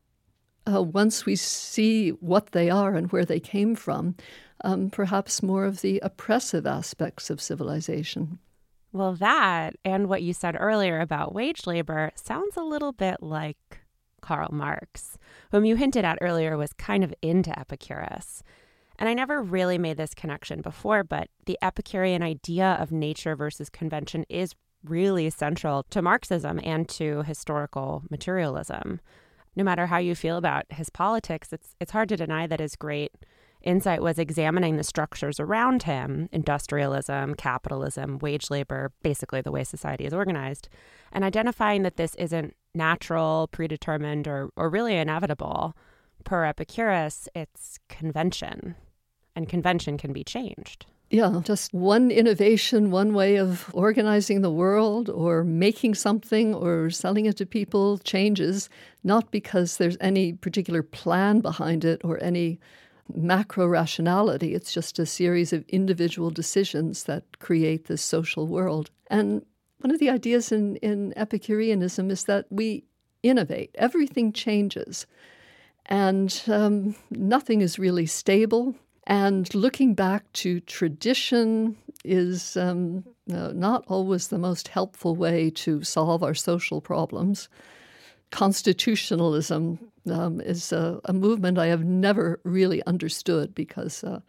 uh, 0.72 0.84
once 0.84 1.26
we 1.26 1.36
see 1.36 2.10
what 2.10 2.52
they 2.52 2.70
are 2.70 2.96
and 2.96 3.12
where 3.12 3.26
they 3.26 3.40
came 3.40 3.76
from, 3.76 4.16
um, 4.64 4.90
perhaps 4.90 5.42
more 5.42 5.66
of 5.66 5.82
the 5.82 6.00
oppressive 6.04 6.66
aspects 6.66 7.30
of 7.30 7.42
civilization. 7.42 8.40
Well, 8.92 9.14
that 9.16 9.76
and 9.86 10.10
what 10.10 10.24
you 10.24 10.34
said 10.34 10.56
earlier 10.60 11.00
about 11.00 11.34
wage 11.34 11.68
labor 11.68 12.12
sounds 12.16 12.58
a 12.58 12.64
little 12.64 12.92
bit 12.92 13.22
like 13.22 13.69
Karl 14.20 14.50
Marx, 14.52 15.18
whom 15.52 15.66
you 15.66 15.76
hinted 15.76 16.06
at 16.06 16.20
earlier 16.22 16.58
was 16.58 16.74
kind 16.74 17.04
of 17.04 17.14
into 17.22 17.58
Epicurus. 17.58 18.44
And 18.98 19.08
I 19.08 19.14
never 19.14 19.42
really 19.42 19.78
made 19.78 19.98
this 19.98 20.14
connection 20.14 20.62
before, 20.62 21.04
but 21.04 21.30
the 21.46 21.58
Epicurean 21.62 22.22
idea 22.22 22.78
of 22.80 22.92
nature 22.92 23.36
versus 23.36 23.70
convention 23.70 24.26
is 24.30 24.54
really 24.84 25.30
central 25.30 25.84
to 25.90 26.02
Marxism 26.02 26.60
and 26.64 26.88
to 26.90 27.24
historical 27.24 28.04
materialism. 28.10 29.00
No 29.56 29.64
matter 29.64 29.88
how 29.88 29.98
you 29.98 30.16
feel 30.16 30.38
about 30.38 30.66
his 30.70 30.90
politics, 30.90 31.52
it's 31.52 31.76
it's 31.80 31.92
hard 31.92 32.10
to 32.10 32.18
deny 32.18 32.48
that 32.48 32.60
his 32.60 32.76
great 32.76 33.12
insight 33.62 34.02
was 34.02 34.18
examining 34.18 34.78
the 34.78 34.84
structures 34.84 35.40
around 35.40 35.84
him, 35.84 36.30
industrialism, 36.32 37.36
capitalism, 37.36 38.20
wage 38.20 38.50
labor, 38.50 38.92
basically 39.02 39.42
the 39.42 39.52
way 39.52 39.64
society 39.64 40.06
is 40.06 40.14
organized, 40.14 40.70
and 41.12 41.24
identifying 41.24 41.84
that 41.84 41.98
this 41.98 42.16
isn't 42.16 42.56
natural, 42.74 43.50
predetermined, 43.52 44.28
or, 44.28 44.50
or 44.56 44.70
really 44.70 44.96
inevitable. 44.96 45.76
Per 46.24 46.46
Epicurus, 46.46 47.28
it's 47.34 47.80
convention, 47.88 48.76
and 49.36 49.48
convention 49.48 49.98
can 49.98 50.14
be 50.14 50.24
changed. 50.24 50.86
Yeah, 51.12 51.42
just 51.44 51.74
one 51.74 52.12
innovation, 52.12 52.92
one 52.92 53.16
way 53.16 53.38
of 53.38 53.72
organizing 53.74 54.42
the 54.42 54.52
world 54.52 55.10
or 55.10 55.44
making 55.44 55.96
something 55.96 56.54
or 56.54 56.92
selling 56.92 57.26
it 57.26 57.38
to 57.38 57.48
people 57.48 57.98
changes, 58.00 58.70
not 59.04 59.32
because 59.32 59.78
there's 59.78 59.98
any 60.00 60.34
particular 60.34 60.84
plan 60.84 61.40
behind 61.40 61.84
it 61.84 62.02
or 62.04 62.22
any 62.22 62.60
macro 63.12 63.66
rationality. 63.66 64.54
It's 64.54 64.72
just 64.72 65.00
a 65.00 65.06
series 65.08 65.52
of 65.52 65.68
individual 65.68 66.30
decisions 66.30 67.06
that 67.06 67.40
create 67.40 67.86
this 67.86 68.04
social 68.04 68.46
world. 68.46 68.92
And 69.08 69.44
one 69.80 69.92
of 69.92 70.00
the 70.00 70.10
ideas 70.10 70.52
in, 70.52 70.76
in 70.78 71.14
Epicureanism 71.16 72.12
is 72.12 72.26
that 72.26 72.46
we 72.50 72.84
innovate, 73.24 73.72
everything 73.76 74.34
changes, 74.34 75.06
and 75.86 76.44
um, 76.48 76.96
nothing 77.10 77.62
is 77.62 77.80
really 77.80 78.06
stable. 78.06 78.76
And 79.08 79.54
looking 79.56 79.96
back 79.96 80.32
to 80.34 80.60
tradition 80.60 81.76
is 82.06 82.56
um, 82.56 83.04
not 83.26 83.84
always 83.88 84.28
the 84.28 84.38
most 84.38 84.68
helpful 84.68 85.16
way 85.16 85.50
to 85.52 85.84
solve 85.84 86.24
our 86.24 86.36
social 86.36 86.80
problems. 86.80 87.50
Constitutionalism 88.32 89.80
um, 90.12 90.40
is 90.42 90.72
a, 90.72 91.00
a, 91.06 91.14
movement 91.14 91.58
I 91.58 91.68
have 91.68 91.84
never 91.84 92.40
really 92.44 92.84
understood 92.86 93.56
because, 93.56 94.04
uh, 94.04 94.20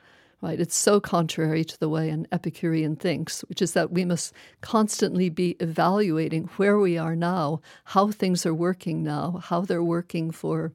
right, 0.43 0.61
it's 0.61 0.77
so 0.77 1.01
contrary 1.01 1.65
to 1.65 1.79
the 1.79 1.89
way 1.89 2.09
an 2.11 2.27
Epicurean 2.33 2.97
thinks, 2.97 3.43
which 3.43 3.61
is 3.61 3.73
that 3.73 3.93
we 3.93 4.05
must 4.05 4.33
constantly 4.61 5.29
be 5.29 5.57
evaluating 5.61 6.45
where 6.57 6.79
we 6.79 6.97
are 6.97 7.17
now, 7.17 7.61
how 7.85 8.11
things 8.11 8.47
are 8.47 8.55
working 8.55 9.03
now, 9.03 9.41
how 9.45 9.61
they're 9.61 9.85
working 9.85 10.31
for 10.31 10.73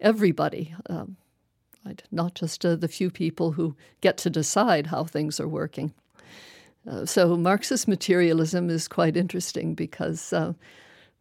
everybody. 0.00 0.74
Um, 0.88 1.16
right? 1.84 2.02
Not 2.10 2.34
just 2.34 2.64
uh, 2.64 2.76
the 2.76 2.88
few 2.88 3.10
people 3.10 3.52
who 3.52 3.76
get 4.00 4.18
to 4.18 4.30
decide 4.30 4.88
how 4.88 5.04
things 5.04 5.40
are 5.40 5.48
working. 5.48 5.92
Uh, 6.88 7.04
so 7.04 7.36
Marxist 7.36 7.88
materialism 7.88 8.70
is 8.70 8.88
quite 8.88 9.16
interesting 9.16 9.74
because, 9.74 10.32
uh, 10.32 10.52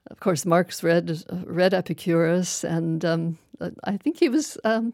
of 0.10 0.20
course, 0.20 0.46
Marx 0.46 0.84
read 0.84 1.24
read 1.46 1.74
Epicurus, 1.74 2.64
and 2.64 3.04
um, 3.04 3.38
I 3.84 3.98
think 3.98 4.18
he 4.20 4.30
was 4.30 4.58
um, 4.64 4.94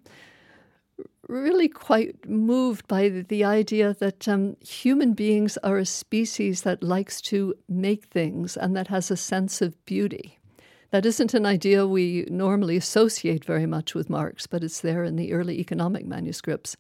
really 1.28 1.68
quite 1.68 2.28
moved 2.28 2.88
by 2.88 3.10
the, 3.10 3.44
idea 3.44 3.94
that 3.94 4.28
um, 4.28 4.56
human 4.62 5.14
beings 5.14 5.58
are 5.64 5.78
a 5.78 5.86
species 5.86 6.62
that 6.62 6.84
likes 6.84 7.22
to 7.22 7.54
make 7.68 8.06
things 8.06 8.56
and 8.58 8.76
that 8.76 8.88
has 8.88 9.10
a 9.12 9.18
sense 9.18 9.62
of 9.62 9.86
beauty. 9.86 10.40
That 10.92 11.06
isn't 11.06 11.34
an 11.34 11.46
idea 11.46 11.88
we 11.88 12.26
normally 12.30 12.78
associate 12.78 13.46
very 13.46 13.66
much 13.66 13.96
with 13.96 14.10
Marx, 14.10 14.46
but 14.48 14.64
it's 14.64 14.82
there 14.82 15.04
in 15.04 15.16
the 15.16 15.34
early 15.34 15.60
economic 15.60 16.06
manuscripts. 16.06 16.78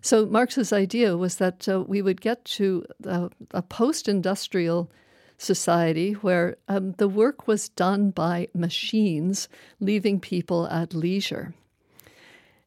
So 0.00 0.24
Marx's 0.24 0.72
idea 0.72 1.16
was 1.16 1.36
that 1.36 1.68
uh, 1.68 1.80
we 1.80 2.00
would 2.00 2.20
get 2.20 2.44
to 2.44 2.84
uh, 3.06 3.28
a 3.50 3.62
post 3.62 4.08
industrial 4.08 4.90
society 5.38 6.12
where 6.12 6.56
um, 6.68 6.92
the 6.92 7.08
work 7.08 7.48
was 7.48 7.68
done 7.70 8.10
by 8.10 8.48
machines, 8.54 9.48
leaving 9.80 10.20
people 10.20 10.68
at 10.68 10.94
leisure. 10.94 11.52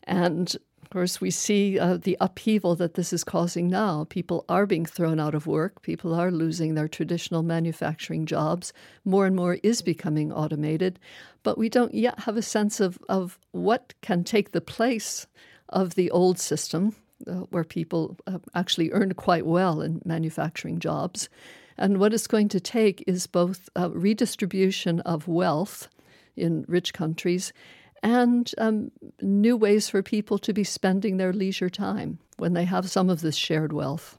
And 0.04 0.56
of 0.89 0.93
course, 0.93 1.21
we 1.21 1.30
see 1.30 1.78
uh, 1.78 1.97
the 1.97 2.17
upheaval 2.19 2.75
that 2.78 2.95
this 2.95 3.13
is 3.13 3.23
causing 3.23 3.69
now. 3.69 4.08
People 4.10 4.43
are 4.49 4.65
being 4.65 4.88
thrown 4.88 5.19
out 5.19 5.36
of 5.36 5.45
work. 5.45 5.84
People 5.84 6.15
are 6.15 6.32
losing 6.32 6.73
their 6.73 6.88
traditional 6.88 7.43
manufacturing 7.43 8.25
jobs. 8.25 8.73
More 9.06 9.28
and 9.28 9.36
more 9.36 9.60
is 9.62 9.84
becoming 9.84 10.34
automated. 10.34 10.97
But 11.43 11.60
we 11.60 11.69
don't 11.69 11.93
yet 11.93 12.21
have 12.21 12.38
a 12.38 12.41
sense 12.41 12.80
of, 12.80 12.97
of 13.08 13.38
what 13.52 13.93
can 14.02 14.23
take 14.23 14.52
the 14.52 14.62
place 14.62 15.28
of 15.69 15.93
the 15.93 16.10
old 16.10 16.39
system, 16.39 16.95
uh, 17.28 17.41
where 17.52 17.63
people 17.63 18.17
uh, 18.25 18.39
actually 18.56 18.89
earned 18.91 19.15
quite 19.15 19.45
well 19.45 19.82
in 19.82 20.02
manufacturing 20.06 20.80
jobs. 20.80 21.30
And 21.78 21.99
what 21.99 22.15
it's 22.15 22.25
going 22.25 22.49
to 22.49 22.60
take 22.60 23.04
is 23.06 23.28
both 23.28 23.69
redistribution 23.78 25.02
of 25.02 25.28
wealth 25.28 25.88
in 26.36 26.65
rich 26.67 26.93
countries 26.93 27.54
and 28.02 28.52
um, 28.58 28.92
new 29.22 29.58
ways 29.58 29.90
for 29.90 30.02
people 30.02 30.38
to 30.40 30.54
be 30.54 30.64
spending 30.64 31.18
their 31.18 31.34
leisure 31.34 31.70
time 31.70 32.20
when 32.38 32.54
they 32.54 32.66
have 32.66 32.90
some 32.90 33.10
of 33.10 33.22
this 33.22 33.36
shared 33.36 33.74
wealth. 33.74 34.18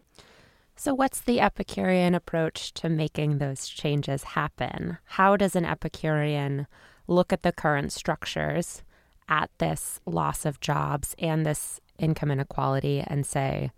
So, 0.77 0.95
what's 0.95 1.21
the 1.21 1.41
Epicurean 1.41 2.15
approach 2.15 2.73
to 2.75 2.89
making 2.89 3.37
those 3.37 3.69
changes 3.69 4.25
happen? 4.25 4.97
How 5.05 5.37
does 5.37 5.55
an 5.55 5.67
Epicurean 5.67 6.67
look 7.07 7.33
at 7.33 7.43
the 7.43 7.53
current 7.53 7.93
structures, 7.93 8.83
at 9.29 9.51
this 9.59 10.01
loss 10.07 10.45
of 10.47 10.61
jobs 10.61 11.15
and 11.19 11.45
this 11.45 11.81
income 11.99 12.31
inequality, 12.31 13.05
and 13.07 13.27
say, 13.27 13.71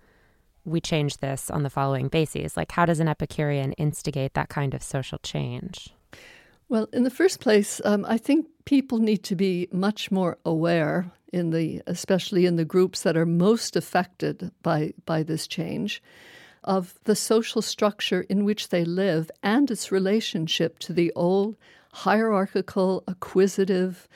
we 0.64 0.80
change 0.80 1.16
this 1.16 1.50
on 1.50 1.64
the 1.64 1.70
following 1.70 2.06
bases? 2.06 2.56
Like, 2.56 2.70
how 2.70 2.86
does 2.86 3.00
an 3.00 3.08
Epicurean 3.08 3.72
instigate 3.72 4.34
that 4.34 4.48
kind 4.48 4.72
of 4.72 4.82
social 4.82 5.18
change? 5.18 5.92
Well, 6.68 6.88
in 6.92 7.02
the 7.02 7.10
first 7.10 7.40
place, 7.40 7.80
um, 7.84 8.06
I 8.08 8.16
think 8.16 8.46
people 8.64 8.98
need 8.98 9.22
to 9.24 9.36
be 9.36 9.68
much 9.72 10.10
more 10.10 10.38
aware 10.44 11.10
in 11.32 11.50
the, 11.50 11.82
especially 11.86 12.46
in 12.46 12.56
the 12.56 12.64
groups 12.64 13.02
that 13.02 13.16
are 13.16 13.26
most 13.26 13.76
affected 13.76 14.50
by 14.62 14.92
by 15.06 15.22
this 15.22 15.46
change, 15.46 16.02
of 16.64 16.98
the 17.04 17.16
social 17.16 17.62
structure 17.62 18.22
in 18.28 18.44
which 18.44 18.68
they 18.68 18.84
live 18.84 19.30
and 19.42 19.70
its 19.70 19.90
relationship 19.90 20.78
to 20.78 20.92
the 20.92 21.12
old 21.14 21.56
hierarchical, 21.92 23.02
acquisitive, 23.06 24.08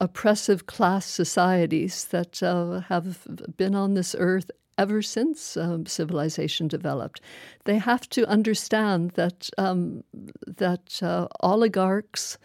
oppressive 0.00 0.66
class 0.66 1.06
societies 1.06 2.06
that 2.06 2.42
uh, 2.42 2.80
have 2.80 3.26
been 3.56 3.74
on 3.74 3.94
this 3.94 4.14
earth 4.18 4.50
ever 4.78 5.00
since 5.00 5.56
um, 5.56 5.86
civilization 5.86 6.68
developed. 6.68 7.20
They 7.64 7.78
have 7.78 8.08
to 8.10 8.26
understand 8.26 9.12
that 9.12 9.48
um, 9.56 10.04
that 10.46 11.02
uh, 11.02 11.28
oligarchs, 11.40 12.36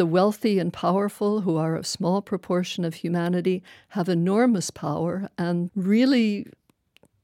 the 0.00 0.06
wealthy 0.06 0.58
and 0.58 0.72
powerful, 0.72 1.42
who 1.42 1.58
are 1.58 1.76
a 1.76 1.84
small 1.84 2.22
proportion 2.22 2.86
of 2.86 2.94
humanity, 2.94 3.62
have 3.90 4.08
enormous 4.08 4.70
power 4.70 5.28
and 5.36 5.70
really 5.76 6.46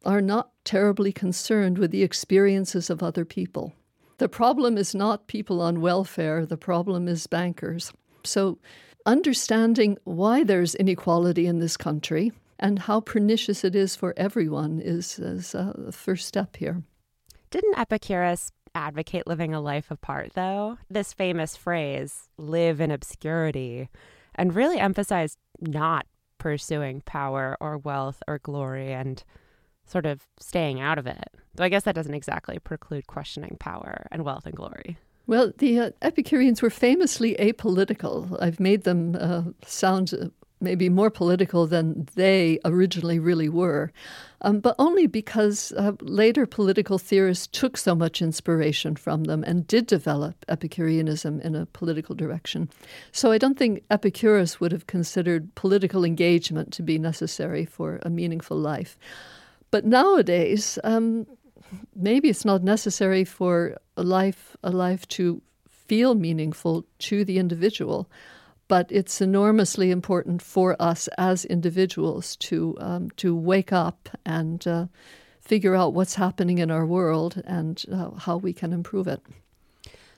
are 0.05 0.21
not 0.21 0.51
terribly 0.62 1.11
concerned 1.11 1.79
with 1.79 1.91
the 1.91 2.03
experiences 2.03 2.91
of 2.91 3.03
other 3.03 3.25
people. 3.25 3.73
The 4.19 4.29
problem 4.29 4.77
is 4.77 4.95
not 4.95 5.27
people 5.27 5.62
on 5.62 5.81
welfare, 5.81 6.45
the 6.45 6.59
problem 6.59 7.09
is 7.09 7.27
bankers. 7.27 7.95
So, 8.25 8.59
understanding 9.07 9.97
why 10.05 10.45
there's 10.45 10.75
inequality 10.75 11.47
in 11.47 11.61
this 11.61 11.79
country 11.79 12.31
and 12.59 12.81
how 12.81 13.01
pernicious 13.01 13.65
it 13.65 13.75
is 13.75 13.97
for 13.97 14.12
everyone 14.19 14.81
is, 14.81 15.19
is 15.19 15.55
uh, 15.55 15.73
the 15.79 15.93
first 15.93 16.29
step 16.29 16.57
here. 16.57 16.83
Didn't 17.49 17.79
Epicurus 17.79 18.53
advocate 18.77 19.27
living 19.27 19.55
a 19.55 19.61
life 19.61 19.91
apart, 19.91 20.33
though? 20.35 20.79
This 20.91 21.12
famous 21.12 21.57
phrase, 21.57 22.29
live 22.37 22.81
in 22.81 22.91
obscurity, 22.91 23.89
and 24.35 24.55
really 24.55 24.79
emphasized 24.79 25.39
not 25.61 26.07
pursuing 26.39 27.01
power 27.01 27.57
or 27.59 27.79
wealth 27.79 28.23
or 28.29 28.39
glory 28.39 28.93
and 28.93 29.25
sort 29.87 30.05
of 30.05 30.27
staying 30.39 30.81
out 30.81 30.99
of 30.99 31.07
it. 31.07 31.29
Though 31.55 31.65
I 31.65 31.69
guess 31.71 31.85
that 31.85 31.95
doesn't 31.95 32.15
exactly 32.15 32.59
preclude 32.59 33.07
questioning 33.07 33.57
power 33.59 34.07
and 34.12 34.25
wealth 34.25 34.45
and 34.47 34.55
glory. 34.55 34.99
Well, 35.27 35.53
the 35.59 35.81
uh, 35.81 35.91
Epicureans 36.03 36.61
were 36.62 36.71
famously 36.71 37.35
apolitical. 37.41 38.37
I've 38.41 38.61
made 38.61 38.85
them 38.85 39.17
uh, 39.19 39.43
sound 39.65 40.12
maybe 40.61 40.88
more 40.88 41.11
political 41.11 41.66
than 41.66 42.09
they 42.14 42.59
originally 42.64 43.19
really 43.19 43.49
were, 43.49 43.92
um, 44.40 44.61
but 44.61 44.75
only 44.79 45.07
because 45.07 45.73
uh, 45.73 45.92
later 46.01 46.47
political 46.47 46.99
theorists 46.99 47.47
took 47.47 47.77
so 47.77 47.95
much 47.95 48.23
inspiration 48.23 48.97
from 48.97 49.25
them 49.25 49.45
and 49.45 49.66
did 49.66 49.87
develop 49.87 50.45
Epicureanism 50.49 51.40
in 51.40 51.55
a 51.55 51.66
political 51.66 52.14
direction. 52.14 52.69
So 53.12 53.33
I 53.33 53.38
don't 53.38 53.59
think 53.59 53.83
Epicurus 53.90 54.61
would 54.61 54.73
have 54.73 54.87
considered 54.87 55.55
political 55.55 56.05
engagement 56.05 56.73
to 56.75 56.83
be 56.83 56.99
necessary 56.99 57.64
for 57.64 58.01
a 58.03 58.11
meaningful 58.11 58.57
life. 58.57 58.99
But 59.71 59.85
nowadays, 59.85 60.79
um, 60.85 61.27
maybe 61.95 62.29
it's 62.29 62.45
not 62.45 62.62
necessary 62.62 63.25
for 63.25 63.77
a 63.97 64.03
life 64.03 64.57
a 64.62 64.71
life 64.71 65.07
to 65.09 65.42
feel 65.69 66.14
meaningful 66.14 66.85
to 66.99 67.25
the 67.25 67.38
individual 67.38 68.09
but 68.69 68.91
it's 68.91 69.21
enormously 69.21 69.91
important 69.91 70.43
for 70.43 70.77
us 70.81 71.09
as 71.19 71.45
individuals 71.45 72.37
to 72.37 72.77
um, 72.81 73.11
to 73.17 73.35
wake 73.35 73.73
up 73.73 74.09
and 74.25 74.67
uh, 74.67 74.87
figure 75.41 75.75
out 75.75 75.95
what's 75.95 76.15
happening 76.17 76.59
in 76.59 76.71
our 76.71 76.85
world 76.85 77.43
and 77.47 77.85
uh, 77.93 78.11
how 78.13 78.37
we 78.37 78.53
can 78.53 78.73
improve 78.73 79.07
it. 79.07 79.21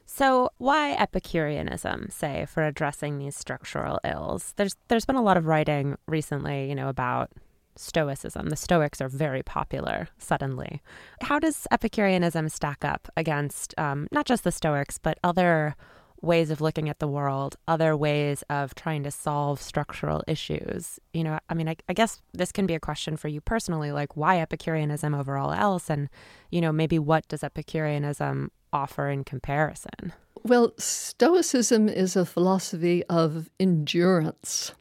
So, 0.06 0.50
why 0.56 0.92
Epicureanism, 0.94 2.08
say, 2.10 2.46
for 2.46 2.64
addressing 2.64 3.18
these 3.18 3.36
structural 3.36 4.00
ills? 4.02 4.54
There's 4.56 4.74
there's 4.88 5.04
been 5.04 5.16
a 5.16 5.22
lot 5.22 5.36
of 5.36 5.46
writing 5.46 5.96
recently, 6.06 6.68
you 6.68 6.74
know, 6.74 6.88
about 6.88 7.30
Stoicism. 7.76 8.48
The 8.48 8.56
Stoics 8.56 9.00
are 9.00 9.08
very 9.08 9.42
popular 9.42 10.08
suddenly. 10.18 10.82
How 11.20 11.38
does 11.38 11.66
Epicureanism 11.70 12.48
stack 12.48 12.84
up 12.84 13.08
against 13.16 13.74
um, 13.78 14.08
not 14.10 14.26
just 14.26 14.44
the 14.44 14.50
Stoics, 14.50 14.98
but 14.98 15.18
other 15.22 15.76
ways 16.20 16.50
of 16.50 16.60
looking 16.60 16.88
at 16.88 16.98
the 16.98 17.06
world, 17.06 17.56
other 17.66 17.96
ways 17.96 18.42
of 18.50 18.74
trying 18.74 19.02
to 19.04 19.10
solve 19.10 19.60
structural 19.60 20.22
issues. 20.26 20.98
You 21.12 21.24
know, 21.24 21.38
I 21.48 21.54
mean, 21.54 21.68
I, 21.68 21.76
I, 21.88 21.92
guess 21.92 22.20
this 22.32 22.52
can 22.52 22.66
be 22.66 22.74
a 22.74 22.80
question 22.80 23.16
for 23.16 23.28
you 23.28 23.40
personally, 23.40 23.92
like 23.92 24.16
why 24.16 24.40
Epicureanism 24.40 25.14
over 25.14 25.36
all 25.36 25.52
else? 25.52 25.88
And, 25.88 26.08
you 26.50 26.60
know, 26.60 26.72
maybe 26.72 26.98
what 26.98 27.26
does 27.28 27.44
Epicureanism 27.44 28.50
offer 28.72 29.08
in 29.08 29.24
comparison? 29.24 30.12
Well, 30.42 30.72
Stoicism 30.78 31.88
is 31.88 32.16
a 32.16 32.26
philosophy 32.26 33.04
of 33.04 33.48
endurance. 33.58 34.72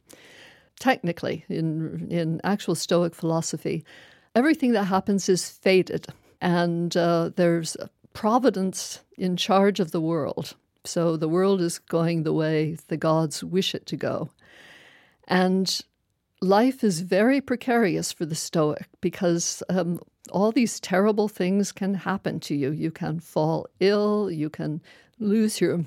Technically, 0.80 1.44
in, 1.48 2.06
in 2.08 2.40
actual 2.44 2.76
Stoic 2.76 3.14
philosophy, 3.14 3.84
everything 4.36 4.72
that 4.72 4.84
happens 4.84 5.28
is 5.28 5.48
fated, 5.48 6.06
and 6.40 6.96
uh, 6.96 7.30
there's 7.34 7.76
providence 8.12 9.00
in 9.16 9.36
charge 9.36 9.80
of 9.80 9.90
the 9.90 10.00
world. 10.00 10.54
So 10.88 11.16
the 11.16 11.28
world 11.28 11.60
is 11.60 11.78
going 11.78 12.22
the 12.22 12.32
way 12.32 12.76
the 12.88 12.96
gods 12.96 13.44
wish 13.44 13.74
it 13.74 13.84
to 13.86 13.96
go. 13.96 14.30
And 15.26 15.80
life 16.40 16.82
is 16.82 17.00
very 17.00 17.40
precarious 17.40 18.12
for 18.12 18.24
the 18.24 18.34
Stoic 18.34 18.88
because 19.00 19.62
um, 19.68 20.00
all 20.32 20.50
these 20.50 20.80
terrible 20.80 21.28
things 21.28 21.72
can 21.72 21.94
happen 21.94 22.40
to 22.40 22.54
you. 22.54 22.70
You 22.70 22.90
can 22.90 23.20
fall 23.20 23.66
ill, 23.80 24.30
you 24.30 24.48
can 24.48 24.80
lose 25.18 25.60
your 25.60 25.84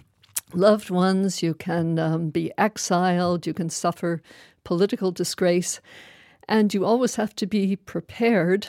loved 0.54 0.90
ones, 0.90 1.42
you 1.42 1.54
can 1.54 1.98
um, 1.98 2.30
be 2.30 2.52
exiled, 2.58 3.48
you 3.48 3.54
can 3.54 3.70
suffer 3.70 4.22
political 4.64 5.12
disgrace. 5.12 5.82
And 6.48 6.74
you 6.74 6.86
always 6.86 7.16
have 7.16 7.36
to 7.38 7.48
be 7.48 7.76
prepared 7.76 8.68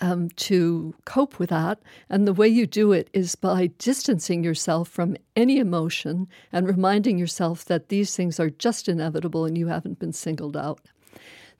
um, 0.00 0.28
to 0.30 0.94
cope 1.04 1.38
with 1.38 1.50
that. 1.50 1.80
And 2.08 2.26
the 2.26 2.32
way 2.32 2.48
you 2.48 2.66
do 2.66 2.92
it 2.92 3.08
is 3.12 3.34
by 3.34 3.68
distancing 3.78 4.44
yourself 4.44 4.88
from 4.88 5.16
any 5.34 5.58
emotion 5.58 6.28
and 6.52 6.66
reminding 6.66 7.18
yourself 7.18 7.64
that 7.66 7.88
these 7.88 8.14
things 8.14 8.38
are 8.40 8.50
just 8.50 8.88
inevitable 8.88 9.44
and 9.44 9.56
you 9.56 9.68
haven't 9.68 9.98
been 9.98 10.12
singled 10.12 10.56
out. 10.56 10.80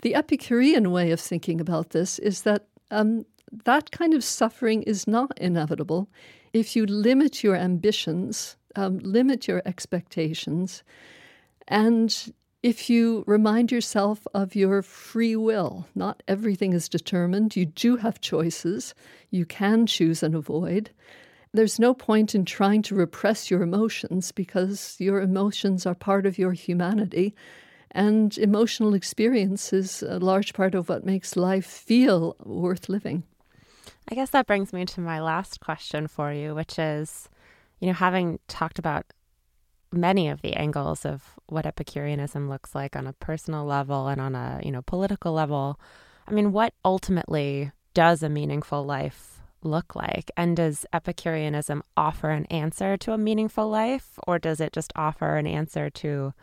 The 0.03 0.15
Epicurean 0.15 0.91
way 0.91 1.11
of 1.11 1.21
thinking 1.21 1.61
about 1.61 1.91
this 1.91 2.19
is 2.19 2.43
that 2.43 2.67
um, 2.91 3.25
that 3.65 3.91
kind 3.91 4.15
of 4.15 4.25
suffering 4.25 4.83
is 4.83 5.07
not 5.07 5.37
inevitable 5.39 6.09
if 6.53 6.77
you 6.77 6.87
limit 6.87 7.43
your 7.43 7.57
ambitions, 7.57 8.57
um, 8.77 8.99
limit 8.99 9.47
your 9.47 9.63
expectations, 9.65 10.83
and 11.69 12.33
if 12.67 12.91
you 12.91 13.23
remind 13.29 13.71
yourself 13.71 14.27
of 14.35 14.57
your 14.57 14.83
free 14.83 15.37
will, 15.37 15.87
not 15.95 16.21
everything 16.27 16.73
is 16.73 16.89
determined. 16.89 17.55
You 17.55 17.67
do 17.67 17.95
have 17.95 18.21
choices. 18.21 18.93
You 19.31 19.47
can 19.47 19.87
choose 19.87 20.21
and 20.21 20.35
avoid. 20.35 20.91
There's 21.53 21.79
no 21.79 21.95
point 21.95 22.35
in 22.35 22.45
trying 22.45 22.83
to 22.83 22.97
repress 22.97 23.53
your 23.53 23.63
emotions 23.63 24.33
because 24.33 24.97
your 24.99 25.21
emotions 25.21 25.87
are 25.87 25.95
part 25.95 26.27
of 26.27 26.39
your 26.39 26.55
humanity. 26.55 27.37
And 27.93 28.37
emotional 28.37 28.95
experience 28.95 29.73
is 29.73 30.03
a 30.03 30.19
large 30.19 30.53
part 30.53 30.75
of 30.75 30.89
what 30.89 31.07
makes 31.07 31.37
life 31.37 31.67
feel 31.67 32.35
worth 32.45 32.89
living. 32.89 33.23
I 34.09 34.17
guess 34.17 34.31
that 34.31 34.49
brings 34.49 34.73
me 34.73 34.85
to 34.87 35.01
my 35.01 35.21
last 35.21 35.61
question 35.61 36.09
for 36.09 36.33
you, 36.33 36.53
which 36.57 36.81
is 36.81 37.29
you 37.79 37.87
know, 37.87 37.95
having 37.95 38.39
talked 38.49 38.81
about 38.81 39.07
many 39.93 40.29
of 40.29 40.43
the 40.43 40.55
angles 40.55 41.05
of 41.05 41.35
what 41.47 41.67
Epicureanism 41.67 42.49
looks 42.49 42.75
like 42.75 42.97
on 42.97 43.07
a 43.07 43.13
personal 43.15 43.65
level 43.65 44.09
and 44.09 44.21
on 44.21 44.35
a, 44.35 44.61
you 44.63 44.71
know, 44.71 44.83
political 44.83 45.33
level. 45.33 45.79
I 46.27 46.33
mean, 46.33 46.53
what 46.53 46.75
ultimately 46.85 47.73
does 47.95 48.23
a 48.23 48.29
meaningful 48.29 48.85
life 48.85 49.41
look 49.63 49.95
like? 49.95 50.31
And 50.37 50.57
does 50.57 50.87
Epicureanism 50.93 51.83
offer 51.97 52.31
an 52.31 52.47
answer 52.47 52.97
to 52.99 53.13
a 53.13 53.19
meaningful 53.19 53.69
life, 53.69 54.19
or 54.27 54.39
does 54.39 54.61
it 54.61 54.73
just 54.73 54.93
offer 54.97 55.37
an 55.37 55.47
answer 55.47 55.91
to 55.91 56.35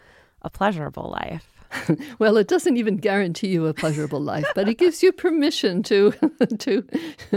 a 0.42 0.50
pleasurable 0.50 1.10
life? 1.10 1.53
well, 2.20 2.38
it 2.38 2.48
doesn't 2.48 2.78
even 2.78 2.98
guarantee 2.98 3.48
you 3.48 3.66
a 3.66 3.74
pleasurable 3.74 4.22
life, 4.22 4.48
but 4.56 4.68
it 4.68 4.78
gives 4.78 5.04
you 5.04 5.12
permission 5.12 5.84
to 5.84 6.12
to 6.60 6.82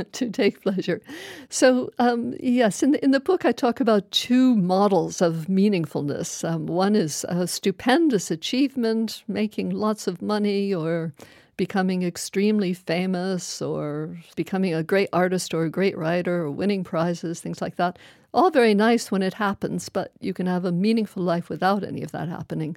to 0.12 0.30
take 0.30 0.62
pleasure. 0.62 1.00
So, 1.48 1.90
um, 1.98 2.34
yes, 2.40 2.82
in 2.82 2.92
the, 2.92 3.04
in 3.04 3.10
the 3.10 3.20
book, 3.20 3.44
I 3.44 3.52
talk 3.52 3.80
about 3.80 4.10
two 4.10 4.56
models 4.56 5.20
of 5.20 5.46
meaningfulness. 5.48 6.48
Um, 6.48 6.66
one 6.66 6.94
is 6.94 7.24
a 7.28 7.46
stupendous 7.46 8.30
achievement, 8.30 9.22
making 9.28 9.70
lots 9.70 10.06
of 10.06 10.22
money, 10.22 10.74
or 10.74 11.12
becoming 11.56 12.02
extremely 12.02 12.74
famous, 12.74 13.62
or 13.62 14.16
becoming 14.34 14.74
a 14.74 14.82
great 14.82 15.08
artist 15.12 15.54
or 15.54 15.64
a 15.64 15.70
great 15.70 15.96
writer, 15.96 16.42
or 16.42 16.50
winning 16.50 16.84
prizes, 16.84 17.40
things 17.40 17.62
like 17.62 17.76
that. 17.76 17.98
All 18.34 18.50
very 18.50 18.74
nice 18.74 19.10
when 19.10 19.22
it 19.22 19.34
happens, 19.34 19.88
but 19.88 20.12
you 20.20 20.34
can 20.34 20.46
have 20.46 20.66
a 20.66 20.72
meaningful 20.72 21.22
life 21.22 21.48
without 21.48 21.82
any 21.82 22.02
of 22.02 22.12
that 22.12 22.28
happening. 22.28 22.76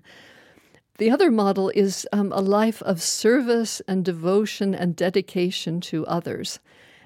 The 1.00 1.12
other 1.12 1.32
model 1.32 1.70
is 1.70 2.06
um, 2.12 2.34
a 2.34 2.42
life 2.42 2.82
of 2.82 3.02
service 3.02 3.82
and 3.88 4.04
devotion 4.04 4.76
and 4.76 4.98
dedication 4.98 5.80
to 5.82 6.06
others. 6.08 6.60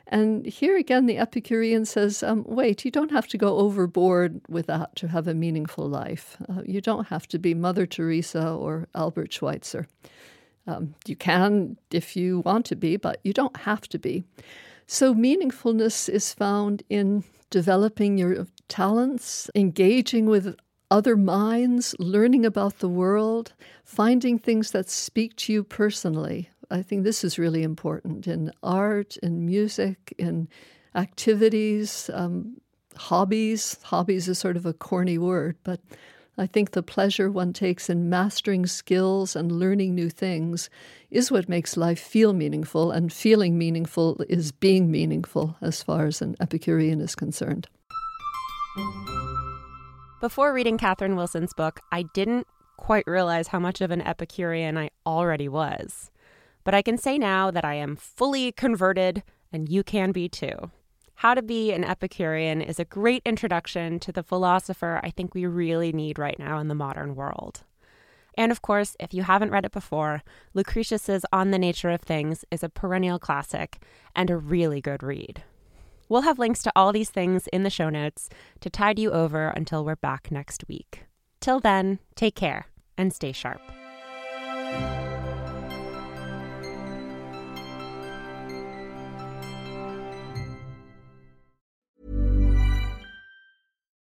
And 0.07 0.47
here 0.47 0.75
again, 0.77 1.05
the 1.05 1.19
Epicurean 1.19 1.85
says, 1.85 2.23
um, 2.23 2.43
wait, 2.47 2.83
you 2.85 2.89
don't 2.89 3.11
have 3.11 3.27
to 3.27 3.37
go 3.37 3.59
overboard 3.59 4.41
with 4.49 4.65
that 4.65 4.95
to 4.95 5.09
have 5.09 5.27
a 5.27 5.35
meaningful 5.35 5.87
life. 5.87 6.37
Uh, 6.49 6.63
you 6.65 6.81
don't 6.81 7.07
have 7.09 7.27
to 7.27 7.37
be 7.37 7.53
Mother 7.53 7.85
Teresa 7.85 8.51
or 8.51 8.87
Albert 8.95 9.31
Schweitzer. 9.31 9.87
Um, 10.65 10.95
you 11.05 11.15
can 11.15 11.77
if 11.91 12.15
you 12.15 12.39
want 12.39 12.65
to 12.67 12.75
be, 12.75 12.97
but 12.97 13.19
you 13.23 13.31
don't 13.31 13.57
have 13.57 13.87
to 13.89 13.99
be. 13.99 14.23
So, 14.87 15.13
meaningfulness 15.13 16.09
is 16.09 16.33
found 16.33 16.81
in 16.89 17.23
developing 17.51 18.17
your 18.17 18.47
talents, 18.69 19.51
engaging 19.53 20.25
with 20.25 20.55
other 20.93 21.17
minds, 21.17 21.95
learning 21.97 22.45
about 22.45 22.77
the 22.77 22.87
world, 22.87 23.53
finding 23.83 24.37
things 24.37 24.69
that 24.71 24.87
speak 24.87 25.35
to 25.35 25.51
you 25.51 25.63
personally. 25.63 26.51
I 26.69 26.83
think 26.83 27.03
this 27.03 27.23
is 27.23 27.39
really 27.39 27.63
important 27.63 28.27
in 28.27 28.51
art, 28.61 29.17
in 29.17 29.43
music, 29.43 30.13
in 30.19 30.47
activities, 30.93 32.11
um, 32.13 32.61
hobbies. 32.95 33.75
Hobbies 33.81 34.27
is 34.27 34.37
sort 34.37 34.55
of 34.55 34.67
a 34.67 34.73
corny 34.73 35.17
word, 35.17 35.57
but 35.63 35.79
I 36.37 36.45
think 36.45 36.71
the 36.71 36.83
pleasure 36.83 37.31
one 37.31 37.53
takes 37.53 37.89
in 37.89 38.07
mastering 38.07 38.67
skills 38.67 39.35
and 39.35 39.51
learning 39.51 39.95
new 39.95 40.11
things 40.11 40.69
is 41.09 41.31
what 41.31 41.49
makes 41.49 41.75
life 41.75 41.99
feel 41.99 42.33
meaningful, 42.33 42.91
and 42.91 43.11
feeling 43.11 43.57
meaningful 43.57 44.23
is 44.29 44.51
being 44.51 44.91
meaningful 44.91 45.55
as 45.59 45.81
far 45.81 46.05
as 46.05 46.21
an 46.21 46.35
Epicurean 46.39 47.01
is 47.01 47.15
concerned. 47.15 47.67
Before 50.23 50.53
reading 50.53 50.77
Catherine 50.77 51.17
Wilson's 51.17 51.51
book, 51.51 51.81
I 51.91 52.03
didn't 52.13 52.47
quite 52.77 53.05
realize 53.05 53.49
how 53.49 53.59
much 53.59 53.81
of 53.81 53.91
an 53.91 54.01
Epicurean 54.01 54.77
I 54.77 54.89
already 55.05 55.49
was. 55.49 56.11
But 56.63 56.73
I 56.73 56.81
can 56.81 56.97
say 56.97 57.17
now 57.17 57.51
that 57.51 57.65
I 57.65 57.73
am 57.73 57.97
fully 57.97 58.53
converted, 58.53 59.21
and 59.51 59.67
you 59.67 59.83
can 59.83 60.13
be 60.13 60.29
too. 60.29 60.71
How 61.15 61.33
to 61.33 61.41
Be 61.41 61.73
an 61.73 61.83
Epicurean 61.83 62.61
is 62.61 62.79
a 62.79 62.85
great 62.85 63.21
introduction 63.25 63.99
to 63.99 64.13
the 64.13 64.23
philosopher 64.23 65.01
I 65.03 65.09
think 65.09 65.35
we 65.35 65.45
really 65.45 65.91
need 65.91 66.17
right 66.17 66.39
now 66.39 66.57
in 66.59 66.69
the 66.69 66.73
modern 66.73 67.15
world. 67.15 67.65
And 68.37 68.49
of 68.49 68.61
course, 68.61 68.95
if 69.01 69.13
you 69.13 69.23
haven't 69.23 69.51
read 69.51 69.65
it 69.65 69.73
before, 69.73 70.23
Lucretius's 70.53 71.25
On 71.33 71.51
the 71.51 71.59
Nature 71.59 71.89
of 71.89 71.99
Things 71.99 72.45
is 72.49 72.63
a 72.63 72.69
perennial 72.69 73.19
classic 73.19 73.83
and 74.15 74.29
a 74.29 74.37
really 74.37 74.79
good 74.79 75.03
read. 75.03 75.43
We'll 76.09 76.21
have 76.21 76.39
links 76.39 76.61
to 76.63 76.71
all 76.75 76.91
these 76.91 77.09
things 77.09 77.47
in 77.47 77.63
the 77.63 77.69
show 77.69 77.89
notes 77.89 78.29
to 78.61 78.69
tide 78.69 78.99
you 78.99 79.11
over 79.11 79.47
until 79.47 79.85
we're 79.85 79.95
back 79.95 80.31
next 80.31 80.67
week. 80.67 81.03
Till 81.39 81.59
then, 81.59 81.99
take 82.15 82.35
care 82.35 82.67
and 82.97 83.13
stay 83.13 83.31
sharp. 83.31 83.61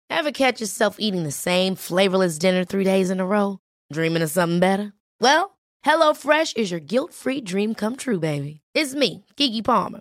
Ever 0.09 0.33
catch 0.33 0.61
yourself 0.61 0.97
eating 0.99 1.25
the 1.25 1.31
same 1.31 1.77
flavorless 1.77 2.39
dinner 2.39 2.65
three 2.65 2.85
days 2.85 3.11
in 3.11 3.21
a 3.21 3.27
row? 3.27 3.59
Dreaming 3.93 4.23
of 4.23 4.31
something 4.31 4.61
better? 4.61 4.93
Well, 5.21 5.59
HelloFresh 5.85 6.57
is 6.57 6.71
your 6.71 6.81
guilt 6.81 7.13
free 7.13 7.43
dream 7.43 7.75
come 7.75 7.97
true, 7.97 8.19
baby. 8.19 8.63
It's 8.75 8.95
me, 8.95 9.25
Keke 9.37 9.63
Palmer. 9.63 10.01